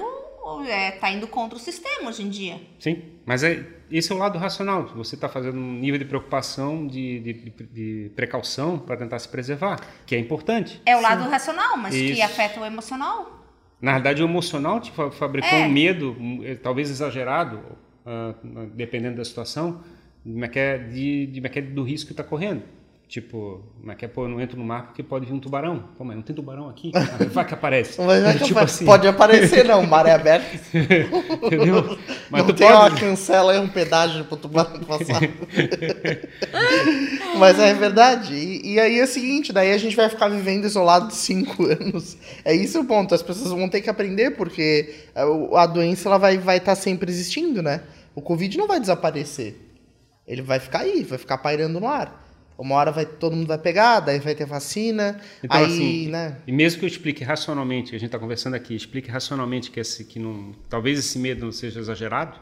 [0.68, 2.60] é, tá indo contra o sistema hoje em dia.
[2.78, 4.86] Sim, mas é, esse é o lado racional.
[4.94, 7.32] Você está fazendo um nível de preocupação, de, de,
[7.72, 10.80] de precaução para tentar se preservar, que é importante.
[10.86, 11.30] É o lado Sim.
[11.30, 12.14] racional, mas Isso.
[12.14, 13.37] que afeta o emocional.
[13.80, 15.66] Na verdade, o emocional te fabricou é.
[15.66, 17.58] um medo, eh, talvez exagerado,
[18.04, 19.82] uh, dependendo da situação,
[20.24, 22.62] de, de, de, do risco que está correndo.
[23.08, 25.88] Tipo, mas quer pô, eu não entro no mar porque pode vir um tubarão.
[25.96, 26.92] Pô, mas não tem tubarão aqui?
[27.32, 27.98] Vai que aparece.
[28.02, 28.84] Mas, tipo assim...
[28.84, 30.58] Pode aparecer, não, o mar é aberto.
[31.42, 31.98] Entendeu?
[32.28, 32.78] Mas não tem pode...
[32.78, 35.22] uma cancela e um pedágio pro tubarão passar.
[37.38, 38.34] mas é verdade.
[38.34, 42.18] E, e, aí é o seguinte, daí a gente vai ficar vivendo isolado cinco anos.
[42.44, 43.14] É isso o ponto.
[43.14, 46.74] As pessoas vão ter que aprender, porque a, a doença ela vai estar vai tá
[46.74, 47.84] sempre existindo, né?
[48.14, 49.56] O Covid não vai desaparecer.
[50.26, 52.27] Ele vai ficar aí, vai ficar pairando no ar.
[52.58, 55.20] Uma hora vai, todo mundo vai pegar, daí vai ter vacina.
[55.42, 56.38] Então, aí, assim, né?
[56.44, 60.04] E mesmo que eu explique racionalmente, a gente está conversando aqui, explique racionalmente que, esse,
[60.04, 62.36] que não, talvez esse medo não seja exagerado,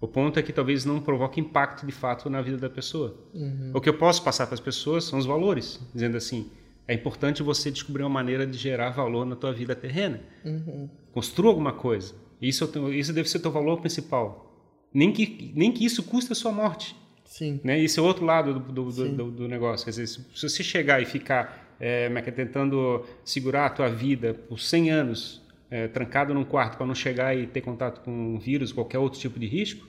[0.00, 3.16] o ponto é que talvez não provoque impacto de fato na vida da pessoa.
[3.34, 3.72] Uhum.
[3.74, 6.50] O que eu posso passar para as pessoas são os valores, dizendo assim,
[6.88, 10.20] é importante você descobrir uma maneira de gerar valor na tua vida terrena.
[10.44, 10.88] Uhum.
[11.12, 12.14] Construa alguma coisa.
[12.40, 14.52] Isso, isso deve ser o teu valor principal.
[14.92, 16.96] Nem que, nem que isso custe a sua morte.
[17.34, 17.60] Sim.
[17.64, 17.80] Né?
[17.82, 19.84] Esse é outro lado do, do, do, do negócio.
[19.84, 24.34] Quer dizer, se você chegar e ficar é, é, é, tentando segurar a tua vida
[24.34, 28.38] por 100 anos, é, trancado num quarto para não chegar e ter contato com um
[28.38, 29.84] vírus, qualquer outro tipo de risco,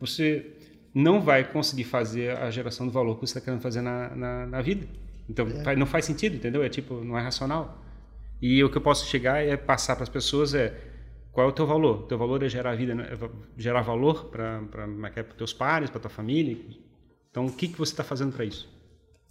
[0.00, 0.46] você
[0.94, 4.46] não vai conseguir fazer a geração do valor que você está querendo fazer na, na,
[4.46, 4.86] na vida.
[5.28, 5.76] Então, é.
[5.76, 6.62] não faz sentido, entendeu?
[6.62, 7.78] É tipo, não é racional.
[8.40, 10.72] E o que eu posso chegar é passar para as pessoas é
[11.30, 11.98] qual é o teu valor?
[11.98, 13.10] O teu valor é gerar vida, né?
[13.58, 16.56] gerar valor para para teus pares, para tua família,
[17.36, 18.66] então, o que, que você está fazendo para isso?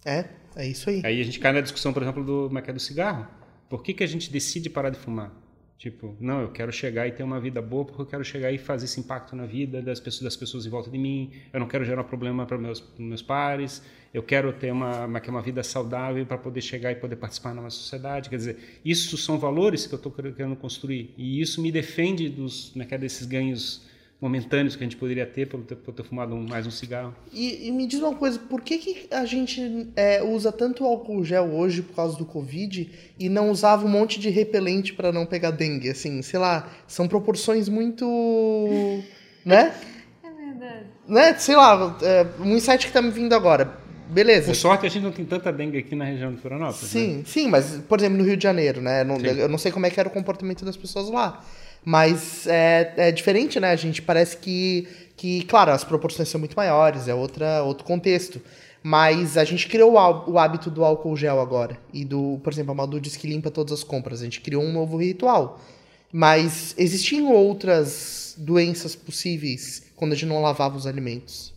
[0.04, 1.02] É, é isso aí.
[1.04, 3.26] Aí a gente cai na discussão, por exemplo, do, como é que é do cigarro.
[3.68, 5.32] Por que, que a gente decide parar de fumar?
[5.76, 8.58] Tipo, não, eu quero chegar e ter uma vida boa porque eu quero chegar e
[8.58, 11.32] fazer esse impacto na vida das pessoas, das pessoas em volta de mim.
[11.52, 13.82] Eu não quero gerar um problema para meus meus pares.
[14.14, 17.70] Eu quero ter uma uma, uma vida saudável para poder chegar e poder participar numa
[17.70, 18.30] sociedade.
[18.30, 22.68] Quer dizer, isso são valores que eu estou querendo construir e isso me defende dos,
[22.68, 23.84] como é que é, desses ganhos
[24.20, 27.14] momentâneos que a gente poderia ter por ter, por ter fumado um, mais um cigarro.
[27.32, 31.22] E, e, me diz uma coisa, por que, que a gente é, usa tanto álcool
[31.22, 35.26] gel hoje por causa do Covid e não usava um monte de repelente para não
[35.26, 35.90] pegar dengue?
[35.90, 38.06] Assim, sei lá, são proporções muito.
[39.44, 39.74] né?
[40.22, 40.86] É verdade.
[41.06, 41.34] Né?
[41.34, 43.85] Sei lá, é, um insight que tá me vindo agora.
[44.08, 44.46] Beleza.
[44.46, 46.88] Por sorte, a gente não tem tanta dengue aqui na região de Florianópolis.
[46.88, 47.22] Sim, né?
[47.26, 49.04] sim, mas, por exemplo, no Rio de Janeiro, né?
[49.04, 51.44] Não, eu não sei como é que era o comportamento das pessoas lá.
[51.84, 53.70] Mas é, é diferente, né?
[53.70, 58.40] A gente parece que, que, claro, as proporções são muito maiores, é outra, outro contexto.
[58.82, 61.78] Mas a gente criou o hábito do álcool gel agora.
[61.92, 64.20] E do, por exemplo, a Maldu diz que limpa todas as compras.
[64.20, 65.60] A gente criou um novo ritual.
[66.12, 71.52] Mas existiam outras doenças possíveis quando a gente não lavava os alimentos,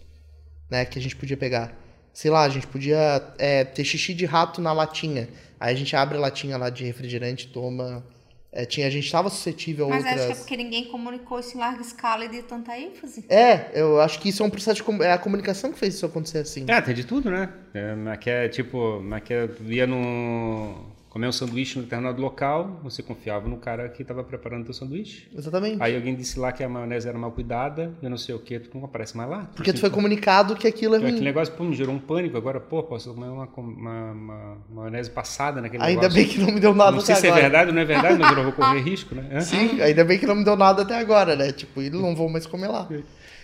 [0.70, 0.86] né?
[0.86, 1.76] Que a gente podia pegar.
[2.14, 5.30] Sei lá, a gente podia é, ter xixi de rato na latinha.
[5.60, 8.04] Aí a gente abre a latinha lá de refrigerante, toma
[8.52, 10.22] é, tinha, a gente estava suscetível a Mas outras...
[10.22, 13.24] acho que é porque ninguém comunicou isso em larga escala e deu tanta ênfase.
[13.30, 14.84] É, eu acho que isso é um processo de...
[14.84, 15.04] Com...
[15.04, 16.66] É a comunicação que fez isso acontecer assim.
[16.68, 17.50] É, tem de tudo, né?
[17.74, 19.04] É, que é tipo...
[19.24, 20.84] Que é, ia no
[21.20, 24.74] comer um sanduíche no determinado local, você confiava no cara que estava preparando o teu
[24.74, 25.28] sanduíche.
[25.36, 25.76] Exatamente.
[25.82, 28.58] Aí alguém disse lá que a maionese era mal cuidada, eu não sei o que,
[28.58, 29.50] tu não aparece mais lá.
[29.54, 31.10] Porque tu foi comunicado que aquilo é ruim.
[31.10, 35.12] Aquele negócio pô, me gerou um pânico, agora, pô, posso comer uma, uma, uma maionese
[35.12, 36.18] passada naquele ainda negócio.
[36.18, 37.20] Ainda bem que não me deu nada não até agora.
[37.20, 39.14] Não sei se é verdade ou não é verdade, mas eu não vou correr risco,
[39.14, 39.42] né?
[39.42, 41.52] Sim, ainda bem que não me deu nada até agora, né?
[41.52, 42.88] Tipo, e não vou mais comer lá.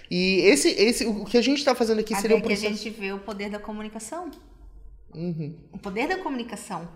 [0.10, 2.62] E esse, esse, o que a gente está fazendo aqui Até seria um processo...
[2.62, 4.32] que a gente vê o poder da comunicação.
[5.14, 5.56] Uhum.
[5.74, 6.88] O poder da comunicação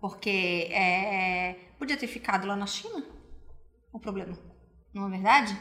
[0.00, 3.04] porque é, podia ter ficado lá na China
[3.92, 4.38] o problema,
[4.92, 5.58] não é verdade?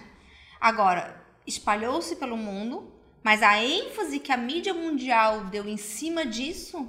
[0.60, 2.92] Agora, espalhou-se pelo mundo,
[3.24, 6.88] mas a ênfase que a mídia mundial deu em cima disso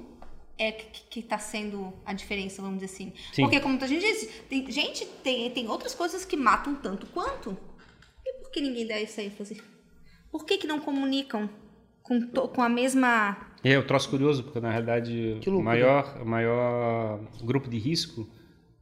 [0.57, 3.13] é que está sendo a diferença, vamos dizer assim.
[3.31, 3.43] Sim.
[3.43, 7.57] Porque, como a gente disse, tem, gente, tem, tem outras coisas que matam tanto quanto.
[8.25, 9.61] E por que ninguém dá essa ênfase?
[10.29, 11.49] Por que, que não comunicam
[12.09, 13.48] com, to, com a mesma.
[13.63, 18.27] É, eu troço curioso, porque na realidade o maior, maior grupo de risco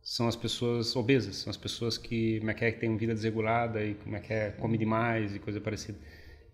[0.01, 3.13] são as pessoas obesas, são as pessoas que, como é que é, que têm vida
[3.13, 5.97] desregulada e como é que é, come demais e coisa parecida.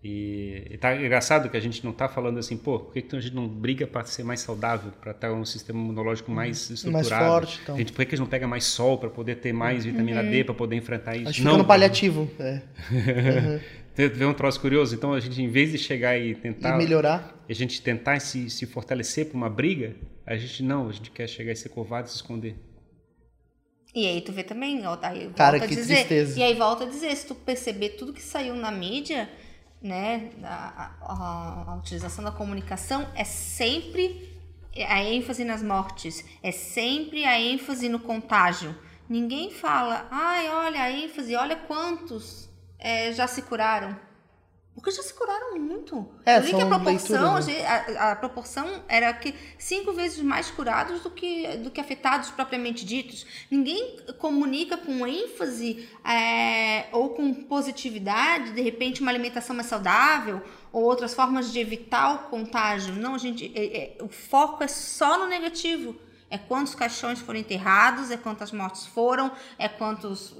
[0.04, 3.16] E, e tá engraçado que a gente não está falando assim, pô, por que, que
[3.16, 7.08] a gente não briga para ser mais saudável, para estar um sistema imunológico mais estruturado?
[7.10, 7.74] Mais forte, então.
[7.74, 9.86] A gente, por que, que a gente não pega mais sol para poder ter mais
[9.86, 11.30] vitamina D para poder enfrentar isso?
[11.30, 12.30] Acho que não, fica no paliativo.
[12.38, 12.60] É.
[13.96, 14.94] Vê um troço curioso?
[14.94, 16.74] Então, a gente, em vez de chegar e tentar...
[16.74, 17.42] E melhorar.
[17.48, 19.96] A gente tentar se, se fortalecer para uma briga,
[20.26, 22.56] a gente não, a gente quer chegar e ser covarde e se esconder.
[23.94, 26.38] E aí tu vê também, ó, aí volta Cara, a que dizer, tristeza.
[26.38, 29.30] e aí volta a dizer, se tu perceber tudo que saiu na mídia,
[29.84, 34.32] né, a, a- a utilização da comunicação é sempre
[34.88, 38.74] a ênfase nas mortes, é sempre a ênfase no contágio.
[39.08, 43.94] Ninguém fala, ai, olha a ênfase, olha quantos é, já se curaram.
[44.74, 46.06] Porque já se curaram muito.
[46.26, 47.66] É, Eu li que a proporção, né?
[47.66, 52.84] a, a proporção era que cinco vezes mais curados do que, do que afetados propriamente
[52.84, 53.24] ditos.
[53.50, 60.82] Ninguém comunica com ênfase é, ou com positividade, de repente, uma alimentação mais saudável ou
[60.82, 62.94] outras formas de evitar o contágio.
[62.94, 65.96] Não, gente, é- é- o foco é só no negativo.
[66.28, 70.34] É quantos caixões foram enterrados, é quantas mortes foram, é quantos.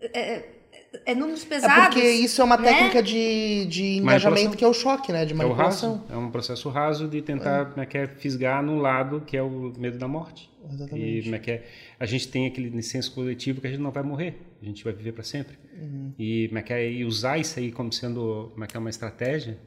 [0.00, 0.55] É,
[1.04, 1.84] é números É pesados.
[1.94, 2.68] porque isso é uma né?
[2.72, 5.24] técnica de, de engajamento que é o choque, né?
[5.24, 5.98] De É manipulação.
[5.98, 9.42] raso, é um processo raso de tentar é que é, fisgar no lado que é
[9.42, 10.50] o medo da morte.
[10.72, 11.28] Exatamente.
[11.28, 11.64] E é que é,
[11.98, 14.92] a gente tem aquele senso coletivo que a gente não vai morrer, a gente vai
[14.92, 15.56] viver para sempre.
[15.80, 16.12] Uhum.
[16.18, 18.90] E é que é, e usar isso aí como sendo como é que é uma
[18.90, 19.58] estratégia.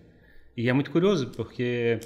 [0.57, 1.99] E é muito curioso porque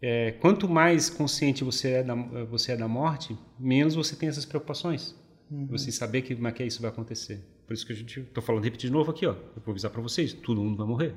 [0.00, 4.44] é, quanto mais consciente você é da você é da morte, menos você tem essas
[4.44, 5.14] preocupações.
[5.50, 5.66] Uhum.
[5.70, 7.40] Você saber que como é que isso vai acontecer.
[7.66, 9.32] Por isso que a gente tô falando repetir de novo aqui, ó.
[9.32, 11.14] Eu vou avisar para vocês, todo mundo vai morrer.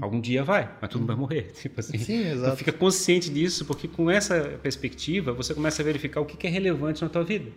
[0.00, 1.52] Algum dia vai, mas todo mundo vai morrer.
[1.54, 1.96] Tipo assim.
[1.96, 2.04] Uhum.
[2.04, 2.56] Sim, Então exato.
[2.56, 6.50] fica consciente disso, porque com essa perspectiva você começa a verificar o que que é
[6.50, 7.52] relevante na tua vida.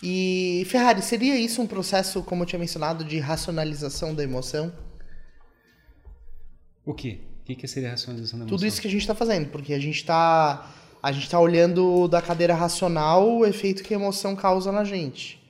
[0.00, 4.72] E, Ferrari, seria isso um processo, como eu tinha mencionado, de racionalização da emoção?
[6.84, 7.20] O quê?
[7.40, 8.56] O que que seria racionalização da emoção?
[8.56, 10.72] Tudo isso que a gente está fazendo, porque a gente está
[11.02, 15.41] a gente tá olhando da cadeira racional o efeito que a emoção causa na gente.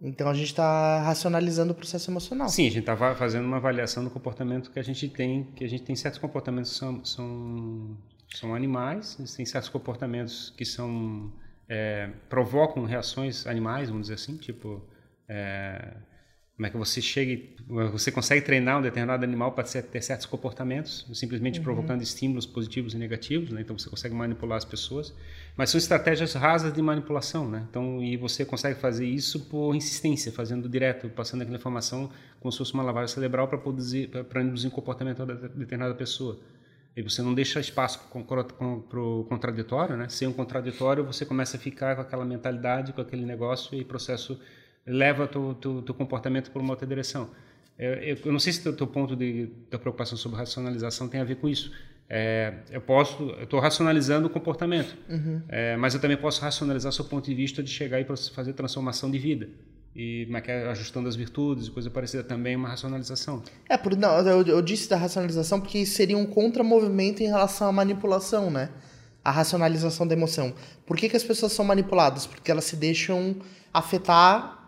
[0.00, 2.48] Então a gente está racionalizando o processo emocional.
[2.48, 5.68] Sim, a gente estava fazendo uma avaliação do comportamento que a gente tem, que a
[5.68, 7.96] gente tem certos comportamentos que são, são,
[8.34, 11.30] são animais, tem certos comportamentos que são
[11.68, 14.82] é, provocam reações animais, vamos dizer assim, tipo
[15.28, 15.94] é,
[16.60, 17.54] como é que você chega, e-
[17.90, 22.98] você consegue treinar um determinado animal para ter certos comportamentos, simplesmente provocando estímulos positivos e
[22.98, 23.62] negativos, né?
[23.62, 25.14] então você consegue manipular as pessoas,
[25.56, 27.64] mas são estratégias rasas de manipulação, né?
[27.70, 32.58] Então, e você consegue fazer isso por insistência, fazendo direto, passando aquela informação como se
[32.58, 36.38] fosse uma lavagem cerebral para produzir, para induzir um comportamento da determinada pessoa.
[36.94, 40.10] E você não deixa espaço para o contraditório, né?
[40.10, 44.38] Sem um contraditório, você começa a ficar com aquela mentalidade, com aquele negócio e processo
[44.86, 47.30] leva o teu, teu comportamento para uma outra direção.
[47.78, 51.20] Eu, eu, eu não sei se o teu ponto de, da preocupação sobre racionalização tem
[51.20, 51.72] a ver com isso.
[52.08, 54.96] É, eu posso, eu estou racionalizando o comportamento,
[55.48, 59.08] é, mas eu também posso racionalizar seu ponto de vista de chegar e fazer transformação
[59.08, 59.48] de vida
[59.94, 63.42] e é é, ajustando as virtudes e coisa parecida também é uma racionalização.
[63.68, 67.72] É, por, não, eu, eu disse da racionalização porque seria um contramovimento em relação à
[67.72, 68.70] manipulação, né?
[69.24, 70.54] A racionalização da emoção.
[70.86, 72.26] Por que, que as pessoas são manipuladas?
[72.26, 73.36] Porque elas se deixam
[73.72, 74.59] afetar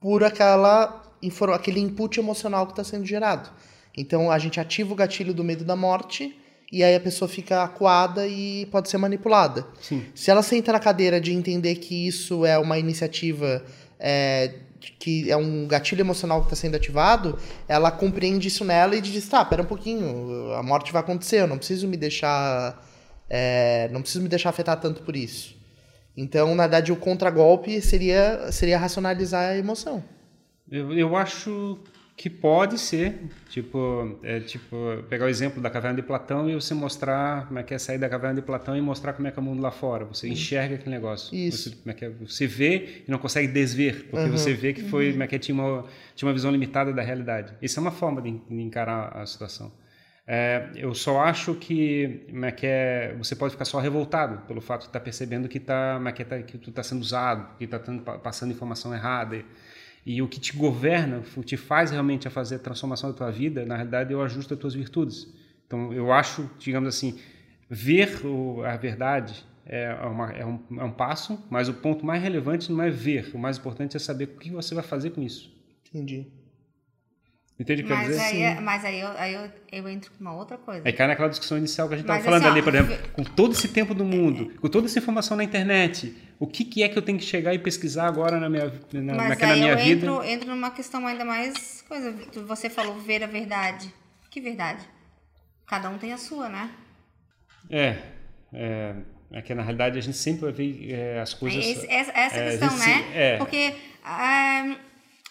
[0.00, 1.02] por aquela,
[1.54, 3.50] aquele input emocional que está sendo gerado.
[3.96, 6.36] Então a gente ativa o gatilho do medo da morte
[6.70, 9.66] e aí a pessoa fica acuada e pode ser manipulada.
[9.80, 10.04] Sim.
[10.14, 13.64] Se ela senta na cadeira de entender que isso é uma iniciativa
[13.98, 14.54] é,
[14.98, 19.28] que é um gatilho emocional que está sendo ativado, ela compreende isso nela e diz,
[19.28, 22.86] tá, pera um pouquinho, a morte vai acontecer, eu não preciso me deixar.
[23.28, 25.57] é, não preciso me deixar afetar tanto por isso.
[26.20, 30.02] Então, na verdade, o contragolpe seria, seria racionalizar a emoção.
[30.68, 31.78] Eu, eu acho
[32.16, 34.76] que pode ser, tipo, é, tipo,
[35.08, 37.98] pegar o exemplo da caverna de Platão e você mostrar como é que é sair
[37.98, 40.06] da caverna de Platão e mostrar como é que é o mundo lá fora.
[40.06, 41.32] Você enxerga aquele negócio.
[41.32, 41.70] Isso.
[41.70, 44.82] Você, como é que é, você vê e não consegue desver, porque você vê que
[44.82, 45.84] foi, como é que é, tinha uma,
[46.16, 47.54] tinha uma visão limitada da realidade.
[47.62, 49.70] Isso é uma forma de, de encarar a situação.
[50.30, 54.60] É, eu só acho que, como é que é, você pode ficar só revoltado pelo
[54.60, 57.64] fato de estar percebendo que, tá, como é que, é, tu está sendo usado, que
[57.64, 57.78] está
[58.18, 59.36] passando informação errada.
[59.36, 59.44] E,
[60.04, 63.16] e o que te governa, o que te faz realmente a fazer a transformação da
[63.16, 65.32] tua vida, na realidade, é o ajuste das tuas virtudes.
[65.66, 67.18] Então, eu acho, digamos assim,
[67.70, 72.22] ver o, a verdade é, uma, é, um, é um passo, mas o ponto mais
[72.22, 75.22] relevante não é ver, o mais importante é saber o que você vai fazer com
[75.22, 75.50] isso.
[75.88, 76.26] Entendi.
[77.60, 78.36] Entende o que eu quero Mas dizer?
[78.36, 80.82] aí, é- mas aí, eu, aí eu, eu entro com uma outra coisa.
[80.86, 83.08] Aí cai naquela discussão inicial que a gente estava falando assim, ó, ali, por exemplo,
[83.12, 86.84] com todo esse tempo do mundo, com toda essa informação na internet, o que, que
[86.84, 89.60] é que eu tenho que chegar e pesquisar agora na minha, na, Mas naquela aí
[89.60, 90.06] minha eu vida?
[90.06, 92.14] entro, entro numa questão ainda mais coisa.
[92.46, 93.92] Você falou ver a verdade.
[94.30, 94.88] Que verdade?
[95.66, 96.70] Cada um tem a sua, né?
[97.68, 97.96] É,
[98.52, 98.94] é,
[99.32, 101.64] é que na realidade a gente sempre vai ver é, as coisas.
[101.64, 103.04] Esse, essa, essa é, questão, né?
[103.14, 104.76] É, Porque ah,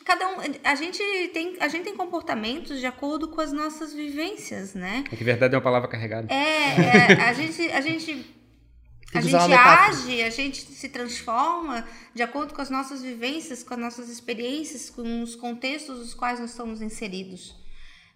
[0.07, 1.03] cada um, a gente
[1.33, 5.03] tem, a gente tem comportamentos de acordo com as nossas vivências, né?
[5.11, 6.33] é que verdade é uma palavra carregada.
[6.33, 8.25] É, é, a gente, a gente,
[9.13, 11.85] a gente age, a gente se transforma
[12.15, 16.39] de acordo com as nossas vivências, com as nossas experiências, com os contextos nos quais
[16.39, 17.53] nós estamos inseridos.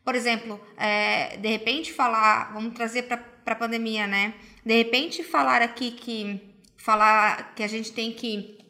[0.01, 4.33] Por exemplo, é, de repente falar, vamos trazer para a pandemia, né?
[4.65, 6.39] De repente falar aqui que
[6.77, 8.60] falar que a gente tem que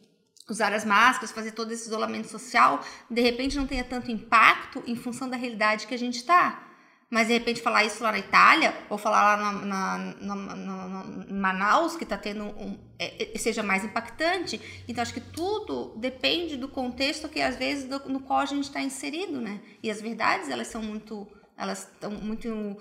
[0.50, 4.96] usar as máscaras, fazer todo esse isolamento social, de repente não tenha tanto impacto em
[4.96, 6.68] função da realidade que a gente está.
[7.10, 11.26] Mas de repente falar isso lá na Itália, ou falar lá na, na, na- na-
[11.30, 12.80] em Manaus, que está tendo um.
[12.98, 14.62] é, é, seja mais impactante.
[14.88, 18.64] Então acho que tudo depende do contexto que às vezes do- no qual a gente
[18.64, 19.60] está inserido, né?
[19.84, 21.28] E as verdades elas são muito.
[21.58, 22.78] Elas estão muito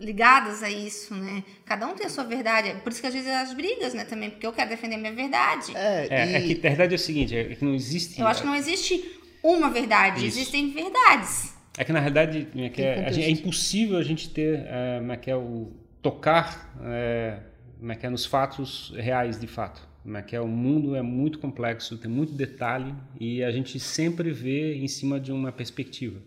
[0.00, 1.42] ligadas a isso, né?
[1.64, 2.74] Cada um tem a sua verdade.
[2.82, 5.12] Por isso que às vezes as brigas, né, também, porque eu quero defender a minha
[5.12, 5.76] verdade.
[5.76, 8.20] É, É, e- é que a verdade é o seguinte, é que não existe.
[8.20, 9.04] Eu acho que não existe
[9.42, 10.38] uma verdade, Isso.
[10.38, 11.54] existem verdades.
[11.76, 14.64] É que na realidade é, que é, Tem a gente- é impossível a gente ter
[14.66, 15.72] é, como é que é o
[16.02, 17.38] tocar é,
[17.78, 19.86] como é que é nos fatos reais de fato.
[20.02, 23.78] Como é que é o mundo é muito complexo, tem muito detalhe e a gente
[23.78, 26.20] sempre vê em cima de uma perspectiva.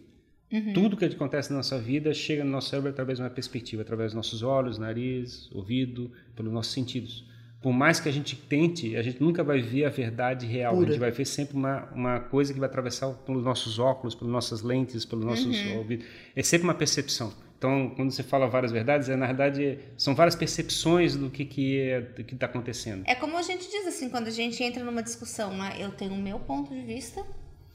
[0.74, 4.12] Tudo que acontece na nossa vida chega no nosso cérebro através de uma perspectiva, através
[4.12, 7.26] dos nossos olhos, nariz, ouvido, pelos nossos sentidos.
[7.62, 10.74] Por mais que a gente tente, a gente nunca vai ver a verdade real.
[10.74, 10.88] Pura.
[10.88, 14.34] A gente vai ver sempre uma, uma coisa que vai atravessar pelos nossos óculos, pelas
[14.34, 16.06] nossas lentes, pelos nossos ouvidos.
[16.36, 17.32] É sempre uma percepção.
[17.62, 21.80] Então, quando você fala várias verdades, é, na verdade são várias percepções do que que
[21.80, 23.04] é, está acontecendo.
[23.06, 25.76] É como a gente diz assim, quando a gente entra numa discussão, né?
[25.78, 27.24] Eu tenho o meu ponto de vista,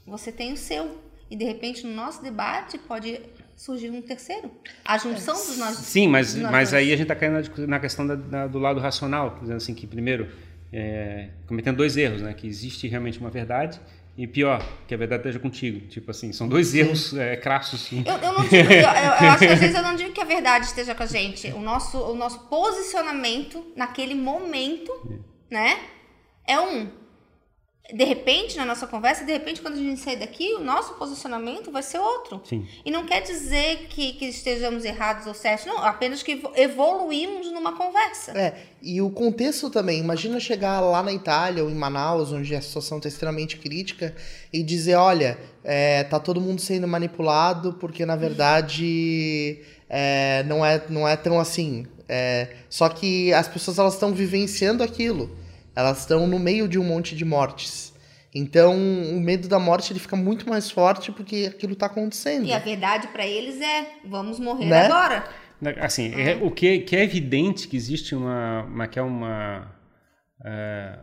[0.05, 1.06] você tem o seu.
[1.29, 3.19] E de repente no nosso debate pode
[3.55, 4.51] surgir um terceiro.
[4.85, 5.85] A junção dos nossos.
[5.85, 6.73] Sim, mas, mas dois.
[6.75, 9.85] aí a gente está caindo na questão da- da- do lado racional, dizendo assim que
[9.87, 10.29] primeiro
[10.71, 12.33] é, cometendo dois erros, né?
[12.33, 13.79] Que existe realmente uma verdade
[14.17, 15.87] e pior que a verdade esteja contigo.
[15.87, 17.89] Tipo assim, são dois erros é, crassos.
[17.91, 20.21] Eu, eu não digo, eu, eu- eu acho que às vezes eu não digo que
[20.21, 21.47] a verdade esteja com a gente.
[21.53, 24.91] O nosso, o nosso posicionamento naquele momento,
[25.49, 25.77] né?
[26.47, 26.87] É um.
[27.93, 31.71] De repente, na nossa conversa, de repente, quando a gente sair daqui, o nosso posicionamento
[31.71, 32.41] vai ser outro.
[32.43, 32.67] Sim.
[32.83, 37.49] E não quer dizer que, que estejamos errados ou certos, não, apenas que evo- evoluímos
[37.51, 38.31] numa conversa.
[38.37, 39.99] É, e o contexto também.
[39.99, 44.13] Imagina chegar lá na Itália ou em Manaus, onde a situação está extremamente crítica,
[44.51, 50.83] e dizer, olha, é, tá todo mundo sendo manipulado porque, na verdade, é, não, é,
[50.89, 51.87] não é tão assim.
[52.09, 55.46] É, só que as pessoas elas estão vivenciando aquilo.
[55.77, 57.93] Elas estão no meio de um monte de mortes.
[58.33, 62.47] Então, o medo da morte ele fica muito mais forte porque aquilo está acontecendo.
[62.47, 64.85] E a verdade para eles é: vamos morrer Né?
[64.87, 65.29] agora.
[65.79, 69.71] Assim, é, o que, que é evidente que existe uma, uma que é uma
[70.43, 70.97] é,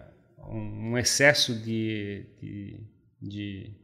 [0.48, 2.80] um excesso de, de,
[3.22, 3.76] de,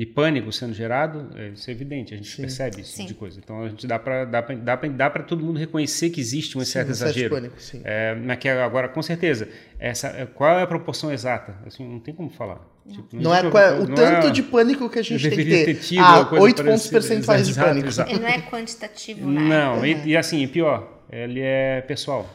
[0.00, 3.06] de pânico sendo gerado, é, isso é evidente, a gente percebe esse tipo Sim.
[3.06, 3.38] de coisa.
[3.38, 6.18] Então a gente dá para dá pra, dá pra, dá pra todo mundo reconhecer que
[6.18, 7.34] existe um certo um exagero.
[7.34, 7.82] pânico, sim.
[7.84, 8.16] É,
[8.64, 9.46] agora, com certeza,
[9.78, 11.54] essa, é, qual é a proporção exata?
[11.66, 12.66] Assim, não tem como falar.
[12.88, 15.20] Tipo, Não é existe qual é o não tanto é- de pânico que a gente
[15.28, 15.64] tem que ter.
[15.66, 17.86] ter tido ah, uma coisa 8 pontos percentuais de pânico.
[17.88, 18.10] exato.
[18.10, 19.40] Ele não é quantitativo, né?
[19.42, 22.26] Não, e, e assim, e pior, ele é pessoal.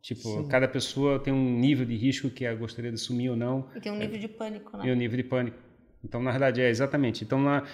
[0.00, 3.66] Tipo, cada pessoa tem um nível de risco que ela gostaria de assumir ou não,
[3.74, 4.92] E tem um nível de pânico, e né?
[4.92, 5.56] o nível de pânico.
[6.04, 7.24] Então, na verdade, é exatamente.
[7.24, 7.64] Então, na,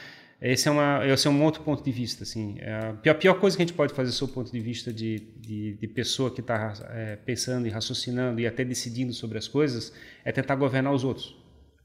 [0.40, 2.24] esse, é uma, esse é um outro ponto de vista.
[2.24, 2.56] Assim.
[2.58, 4.92] É a pior, pior coisa que a gente pode fazer, do seu ponto de vista
[4.92, 6.74] de, de, de pessoa que está
[7.24, 9.92] pensando e raciocinando e até decidindo sobre as coisas,
[10.24, 11.36] é tentar governar os outros.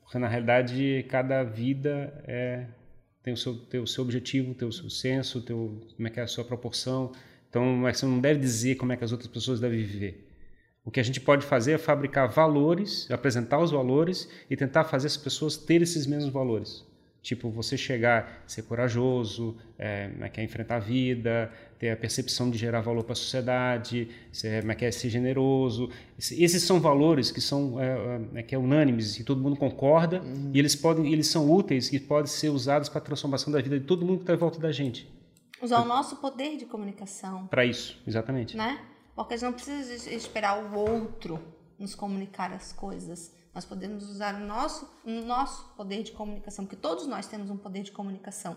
[0.03, 2.65] Porque, na realidade, cada vida é,
[3.23, 6.11] tem, o seu, tem o seu objetivo, tem o seu senso, tem o, como é
[6.11, 7.13] que é a sua proporção.
[7.49, 10.30] Então, mas você não deve dizer como é que as outras pessoas devem viver.
[10.83, 15.07] O que a gente pode fazer é fabricar valores, apresentar os valores e tentar fazer
[15.07, 16.83] as pessoas ter esses mesmos valores.
[17.21, 22.49] Tipo, você chegar, ser corajoso, é, é que é enfrentar a vida, ter a percepção
[22.49, 25.91] de gerar valor para a sociedade, ser, é que é ser generoso.
[26.17, 30.19] Esse- Esses são valores que são é, que é unânimes e todo mundo concorda
[30.51, 33.79] e eles podem, eles são úteis e podem ser usados para a transformação da vida
[33.79, 35.07] de todo mundo que está em volta da gente.
[35.61, 38.57] Usar o nosso poder de comunicação, Para isso, exatamente.
[38.57, 38.79] né?
[39.15, 41.39] Porque a gente não precisa es- esperar o outro
[41.77, 43.33] nos comunicar as coisas.
[43.53, 47.57] Nós podemos usar o nosso, o nosso poder de comunicação, porque todos nós temos um
[47.57, 48.55] poder de comunicação.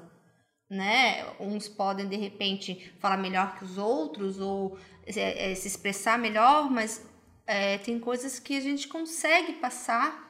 [0.70, 1.24] Né?
[1.40, 6.70] Uns podem, de repente, falar melhor que os outros ou é, é, se expressar melhor,
[6.70, 7.04] mas
[7.46, 10.23] é, tem coisas que a gente consegue passar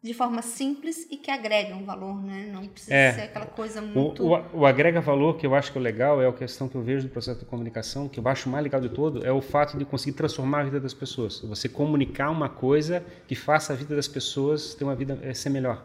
[0.00, 2.48] de forma simples e que agrega um valor, né?
[2.52, 3.12] Não precisa É.
[3.12, 4.24] ser aquela coisa O, muito.
[4.24, 6.76] o, o agrega valor que eu acho que é o legal, é a questão que
[6.76, 9.40] eu vejo do processo de comunicação, que eu acho mais legal de todo, é o
[9.40, 11.40] fato de conseguir transformar a vida das pessoas.
[11.40, 15.50] Você comunicar uma coisa que faça a vida das pessoas ter uma vida eh, ser
[15.50, 15.84] melhor.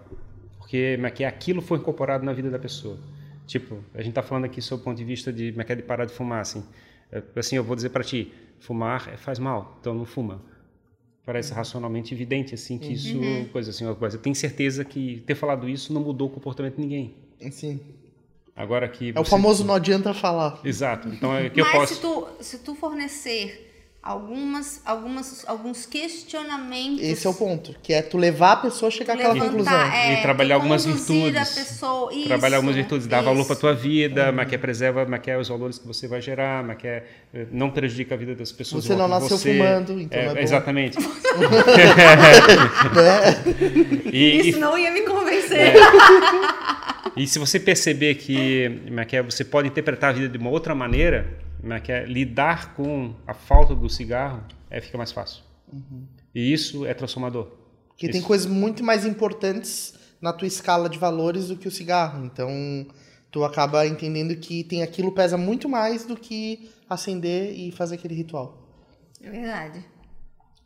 [0.59, 2.97] Porque mas que aquilo foi incorporado na vida da pessoa.
[3.47, 6.05] Tipo, a gente está falando aqui sob o ponto de vista de, é de parar
[6.05, 6.64] de fumar, assim.
[7.11, 10.39] É, Assim, eu vou dizer para ti, fumar é- faz mal, então não fuma.
[11.26, 13.17] Parece racionalmente evidente, assim, que isso,
[13.51, 14.17] coisa assim, uma coisa.
[14.17, 17.13] Eu tenho certeza que ter falado isso não mudou o comportamento de ninguém.
[17.41, 17.80] Assim,
[18.55, 20.59] Agora que é o famoso não adianta falar.
[20.63, 21.07] Exato.
[21.07, 21.95] Então é que eu Mas posso.
[21.95, 23.72] se tu, se tu fornecer
[24.04, 27.01] algumas, algumas, alguns questionamentos.
[27.01, 29.74] Esse é o ponto, que é tu levar a pessoa a chegar àquela conclusão.
[29.82, 31.58] é, E trabalhar algumas virtudes.
[31.58, 33.62] A pessoa, isso, trabalhar algumas virtudes, dar valor para isso.
[33.62, 36.62] tua vida, mas que é preserva, mas que é os valores que você vai gerar,
[36.64, 38.84] mas que é, eh, não prejudica a vida das pessoas.
[38.84, 39.54] Você não nasceu você.
[39.54, 40.39] fumando, então É, é bom.
[40.39, 40.97] Exatamente.
[44.12, 45.74] E, Isso e- não ia me convencer.
[47.16, 50.49] E se você perceber que, é que é, você pode interpretar a vida de uma
[50.49, 51.28] outra maneira,
[51.64, 55.41] como é que é, lidar com a falta do cigarro, é, fica mais fácil.
[56.36, 57.47] E isso é transformador.
[57.88, 58.28] Porque tem Isso.
[58.28, 62.26] coisas muito mais importantes na tua escala de valores do que o cigarro.
[62.26, 62.49] Então,
[63.32, 68.14] tu acaba entendendo que tem aquilo pesa muito mais do que acender e fazer aquele
[68.14, 68.68] ritual.
[69.22, 69.86] É verdade.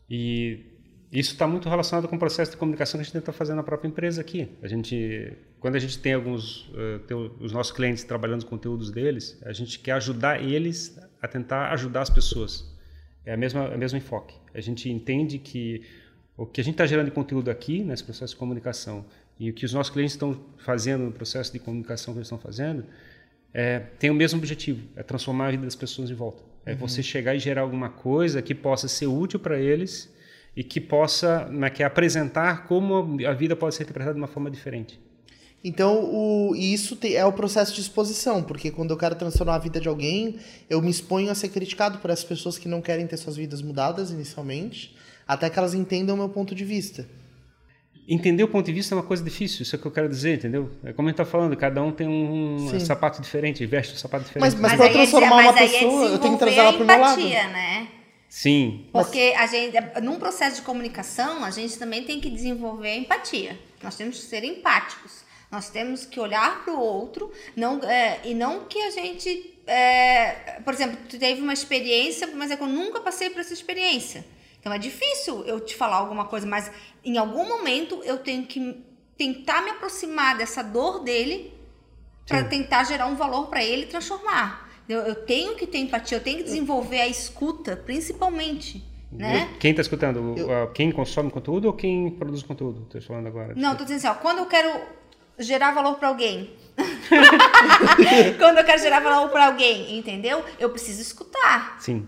[0.10, 0.66] E
[1.12, 3.64] isso está muito relacionado com o processo de comunicação que a gente tenta fazer na
[3.64, 4.50] própria empresa aqui.
[4.62, 8.92] A gente, quando a gente tem alguns, eh, tem os nossos clientes trabalhando os conteúdos
[8.92, 12.76] deles, a gente quer ajudar eles a tentar ajudar as pessoas.
[13.26, 14.36] É a mesma, é o mesmo enfoque.
[14.54, 15.82] A gente entende que
[16.36, 19.06] o que a gente está gerando de conteúdo aqui nesse processo de comunicação
[19.40, 22.38] e o que os nossos clientes estão fazendo no processo de comunicação que eles estão
[22.38, 22.86] fazendo
[23.54, 26.44] é, tem o mesmo objetivo, é transformar a vida das pessoas de volta.
[26.66, 30.14] É você chegar e gerar alguma coisa que possa ser útil para eles
[30.58, 34.50] e que possa né, que apresentar como a vida pode ser interpretada de uma forma
[34.50, 35.00] diferente.
[35.64, 39.56] Então, o, e isso te- é o processo de exposição, porque quando eu quero transformar
[39.56, 40.38] a vida de alguém,
[40.70, 43.62] eu me exponho a ser criticado por essas pessoas que não querem ter suas vidas
[43.62, 44.96] mudadas inicialmente,
[45.28, 47.08] até que elas entendam o meu ponto de vista.
[48.08, 50.08] Entender o ponto de vista é uma coisa difícil, isso é o que eu quero
[50.10, 50.72] dizer, entendeu?
[50.84, 52.80] É como a gente está falando, cada um tem um Sim.
[52.80, 54.54] sapato diferente, veste um sapato diferente.
[54.54, 56.60] Mas- mas Mas, pra aí, é, transformar mas uma pessoa, é eu tenho que trazer
[56.60, 57.20] ela pro meu lado.
[57.20, 57.88] empatia, né?
[58.30, 63.58] Sim, Porque a gente, num processo de comunicação, a gente também tem que desenvolver empatia.
[63.82, 65.26] Nós temos que ser empáticos.
[65.50, 69.58] Nós temos que olhar para o outro, não, é, e não que a gente.
[69.66, 73.54] é, por exemplo, tu teve uma experiência, mas é que eu nunca passei por essa
[73.54, 74.26] experiência.
[74.60, 76.70] Então é difícil eu te falar alguma coisa, mas
[77.04, 78.84] em algum momento eu tenho que
[79.18, 81.54] tentar me aproximar dessa dor dele
[82.28, 84.67] para tentar gerar um valor para ele e transformar.
[84.88, 89.50] Eu, eu tenho que ter empatia, eu tenho que desenvolver a escuta, principalmente, né?
[89.60, 90.22] quem está escutando?
[90.48, 92.84] O- a- Quem consome conteúdo ou quem produz conteúdo?
[92.84, 93.54] Estou falando agora.
[93.56, 94.70] Não, tô dizendo assim, ó, quando eu quero
[95.40, 96.56] gerar valor para alguém,
[98.40, 100.44] quando eu quero gerar valor para alguém, entendeu?
[100.60, 102.08] Eu preciso escutar, Sim.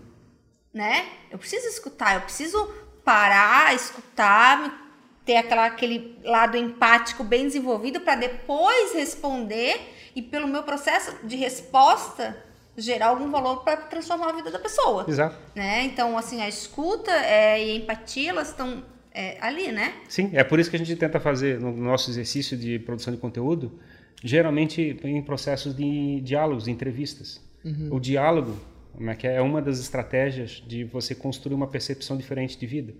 [0.72, 1.06] né?
[1.30, 2.58] Eu preciso escutar, eu preciso
[3.04, 4.88] parar, escutar,
[5.24, 9.80] ter aquela, aquele lado empático bem desenvolvido para depois responder
[10.14, 12.36] e pelo meu processo de resposta
[12.76, 15.04] gerar algum valor para transformar a vida da pessoa.
[15.08, 15.36] Exato.
[15.54, 15.84] né?
[15.84, 19.94] Então, assim, a escuta é, e a empatia, elas estão é, ali, né?
[20.08, 23.18] Sim, é por isso que a gente tenta fazer no nosso exercício de produção de
[23.20, 23.78] conteúdo,
[24.22, 27.40] geralmente em processos de diálogos, de entrevistas.
[27.90, 28.56] O diálogo
[29.06, 32.94] é, que é é uma das estratégias de você construir uma percepção diferente de vida.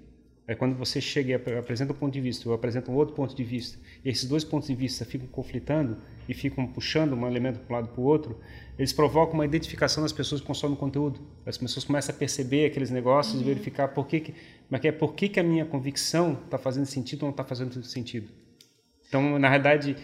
[0.47, 3.15] É quando você chega e ap- apresenta um ponto de vista, ou apresenta um outro
[3.15, 5.97] ponto de vista, e esses dois pontos de vista ficam conflitando
[6.31, 8.39] e ficam puxando um elemento para um lado para o outro,
[8.79, 11.21] eles provocam uma identificação das pessoas que consomem conteúdo.
[11.45, 14.87] As pessoas começam a perceber aqueles negócios e verificar por que, que, como é que
[14.87, 18.29] é, por que, que a minha convicção está fazendo sentido ou não está fazendo sentido.
[19.09, 19.97] Então, na realidade,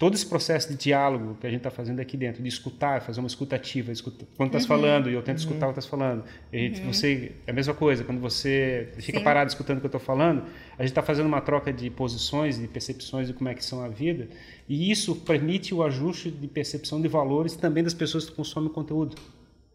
[0.00, 3.20] todo esse processo de diálogo que a gente está fazendo aqui dentro, de escutar, fazer
[3.20, 6.24] uma escuta ativa, escuta, quando estás falando e eu tento escutar o que estás falando,
[6.50, 9.24] e você é a mesma coisa, quando você fica Sim.
[9.24, 10.44] parado escutando o que eu estou falando,
[10.78, 13.82] a gente está fazendo uma troca de posições, de percepções de como é que são
[13.82, 14.26] a vida,
[14.66, 19.16] e isso permite o ajuste de percepção de valores também das pessoas que consomem conteúdo.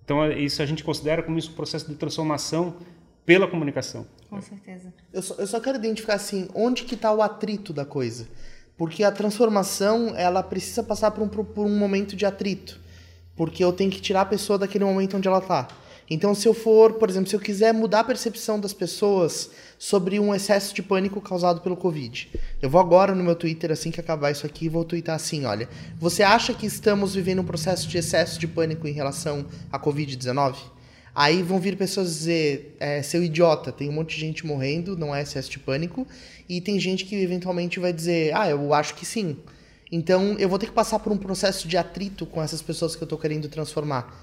[0.04, 2.78] Então, é- isso a gente considera como isso um processo de transformação
[3.28, 4.08] pela comunicação.
[4.28, 4.92] Com certeza.
[5.14, 8.28] Eu só, eu só quero identificar assim, onde que tá o atrito da coisa.
[8.78, 12.80] Porque a transformação, ela precisa passar por um, por um momento de atrito.
[13.36, 15.68] Porque eu tenho que tirar a pessoa daquele momento onde ela tá.
[16.10, 19.50] Então, se eu for, por exemplo, se eu quiser mudar a percepção das pessoas
[19.80, 22.30] sobre um excesso de pânico causado pelo Covid,
[22.62, 25.68] eu vou agora no meu Twitter, assim que acabar isso aqui, vou twittar assim: olha,
[25.98, 30.56] você acha que estamos vivendo um processo de excesso de pânico em relação à Covid-19?
[31.16, 35.16] Aí vão vir pessoas dizer, é, seu idiota, tem um monte de gente morrendo, não
[35.16, 36.06] é excesso de pânico.
[36.50, 39.38] E tem gente que eventualmente vai dizer, ah, eu acho que sim.
[39.90, 43.02] Então eu vou ter que passar por um processo de atrito com essas pessoas que
[43.02, 44.14] eu tô querendo transformar.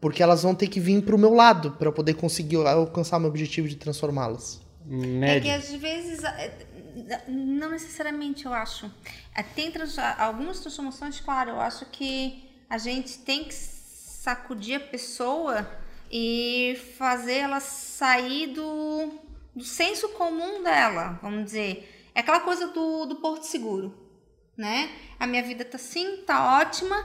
[0.00, 3.28] Porque elas vão ter que vir pro meu lado para eu poder conseguir alcançar meu
[3.28, 4.60] objetivo de transformá-las.
[5.22, 6.52] É que às vezes, é,
[7.28, 8.90] não necessariamente eu acho.
[9.36, 14.80] É, tem trans, algumas transformações, claro, eu acho que a gente tem que sacudir a
[14.80, 15.68] pessoa
[16.10, 19.12] e fazer ela sair do,
[19.54, 22.10] do senso comum dela, vamos dizer.
[22.14, 23.94] É aquela coisa do, do porto seguro,
[24.56, 24.90] né?
[25.18, 26.96] A minha vida tá assim, tá ótima,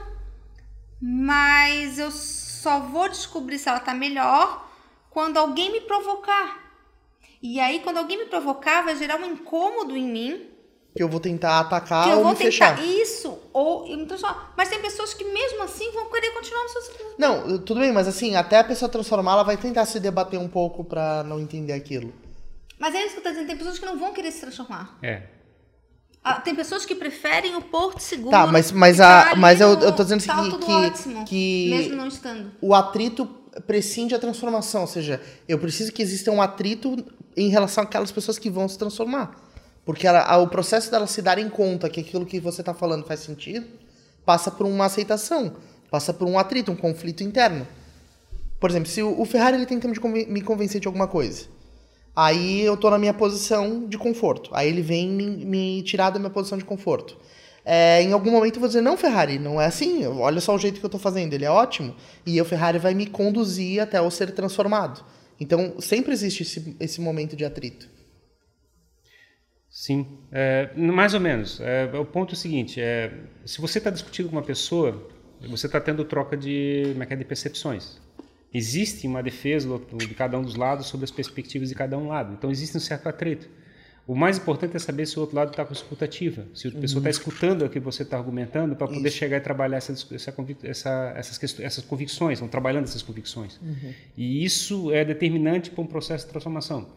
[1.00, 4.68] mas eu só vou descobrir se ela tá melhor
[5.10, 6.66] quando alguém me provocar.
[7.40, 10.50] E aí, quando alguém me provocar, vai gerar um incômodo em mim.
[10.96, 12.84] Que eu vou tentar atacar que eu ou vou me tentar fechar.
[12.84, 14.52] Isso, ou eu me transformar.
[14.56, 16.82] Mas tem pessoas que mesmo assim vão querer continuar no seu
[17.18, 20.48] Não, tudo bem, mas assim, até a pessoa transformar, ela vai tentar se debater um
[20.48, 22.12] pouco pra não entender aquilo.
[22.78, 24.98] Mas é isso que eu tô dizendo, tem pessoas que não vão querer se transformar.
[25.02, 25.22] É.
[26.22, 28.30] Ah, tem pessoas que preferem o Porto Seguro.
[28.30, 32.08] Tá, mas, mas, a, mas eu, eu tô dizendo que, que, ótimo, que mesmo não
[32.08, 32.50] estando.
[32.60, 33.26] o atrito
[33.64, 36.96] prescinde a transformação, ou seja, eu preciso que exista um atrito
[37.36, 39.36] em relação àquelas pessoas que vão se transformar.
[39.86, 43.20] Porque ela, o processo delas se darem conta que aquilo que você está falando faz
[43.20, 43.66] sentido,
[44.26, 45.56] passa por uma aceitação,
[45.90, 47.66] passa por um atrito, um conflito interno.
[48.60, 51.46] Por exemplo, se o Ferrari ele tenta me convencer de alguma coisa,
[52.16, 54.48] Aí eu tô na minha posição de conforto.
[54.54, 57.14] Aí ele vem me, me tirar da minha posição de conforto.
[57.62, 60.06] É, em algum momento eu vou dizer, não, Ferrari, não é assim.
[60.06, 61.94] Olha só o jeito que eu tô fazendo, ele é ótimo.
[62.24, 65.04] E o Ferrari vai me conduzir até eu ser transformado.
[65.38, 67.86] Então, sempre existe esse, esse momento de atrito.
[69.86, 71.60] Sim, é, mais ou menos.
[71.60, 73.12] É, o ponto é o seguinte: é,
[73.44, 75.08] se você está discutindo com uma pessoa,
[75.48, 78.00] você está tendo troca de, é é, de percepções
[78.54, 79.68] existe uma defesa
[79.98, 82.32] de cada um dos lados sobre as perspectivas de cada um lado.
[82.32, 83.46] Então existe um certo atrito.
[84.06, 87.00] O mais importante é saber se o outro lado está com escutativa, se a pessoa
[87.00, 87.10] está uhum.
[87.10, 89.18] escutando o que você está argumentando para poder Isso.
[89.18, 93.60] chegar e trabalhar essa, essa, essa, essas, essas convicções, estão trabalhando essas convicções.
[93.60, 93.92] Uhum.
[94.16, 96.88] E isso é determinante para um processo de transformação.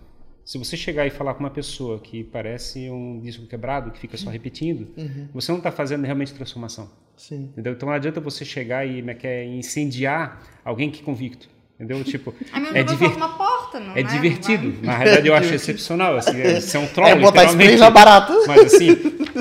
[0.50, 4.18] Se você chegar e falar com uma pessoa que parece um disco quebrado, que fica
[4.18, 5.28] só repetindo, uhum.
[5.32, 6.90] você não está fazendo realmente transformação.
[7.16, 7.52] Sim.
[7.52, 7.74] Entendeu?
[7.74, 11.48] Então não adianta você chegar e é quer incendiar alguém que é convicto.
[11.76, 12.04] Entendeu?
[12.04, 12.34] Tipo,
[12.74, 13.16] é, diver...
[13.16, 14.74] uma porta, não é, é divertido.
[14.84, 16.18] Na realidade, eu acho excepcional.
[16.18, 18.34] Assim, é, isso é um troll, é botar spray na barata.
[18.48, 18.90] Mas assim,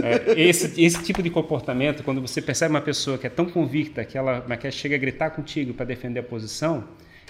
[0.04, 4.04] é, esse, esse tipo de comportamento, quando você percebe uma pessoa que é tão convicta
[4.04, 6.84] que ela que chega a gritar contigo para defender a posição,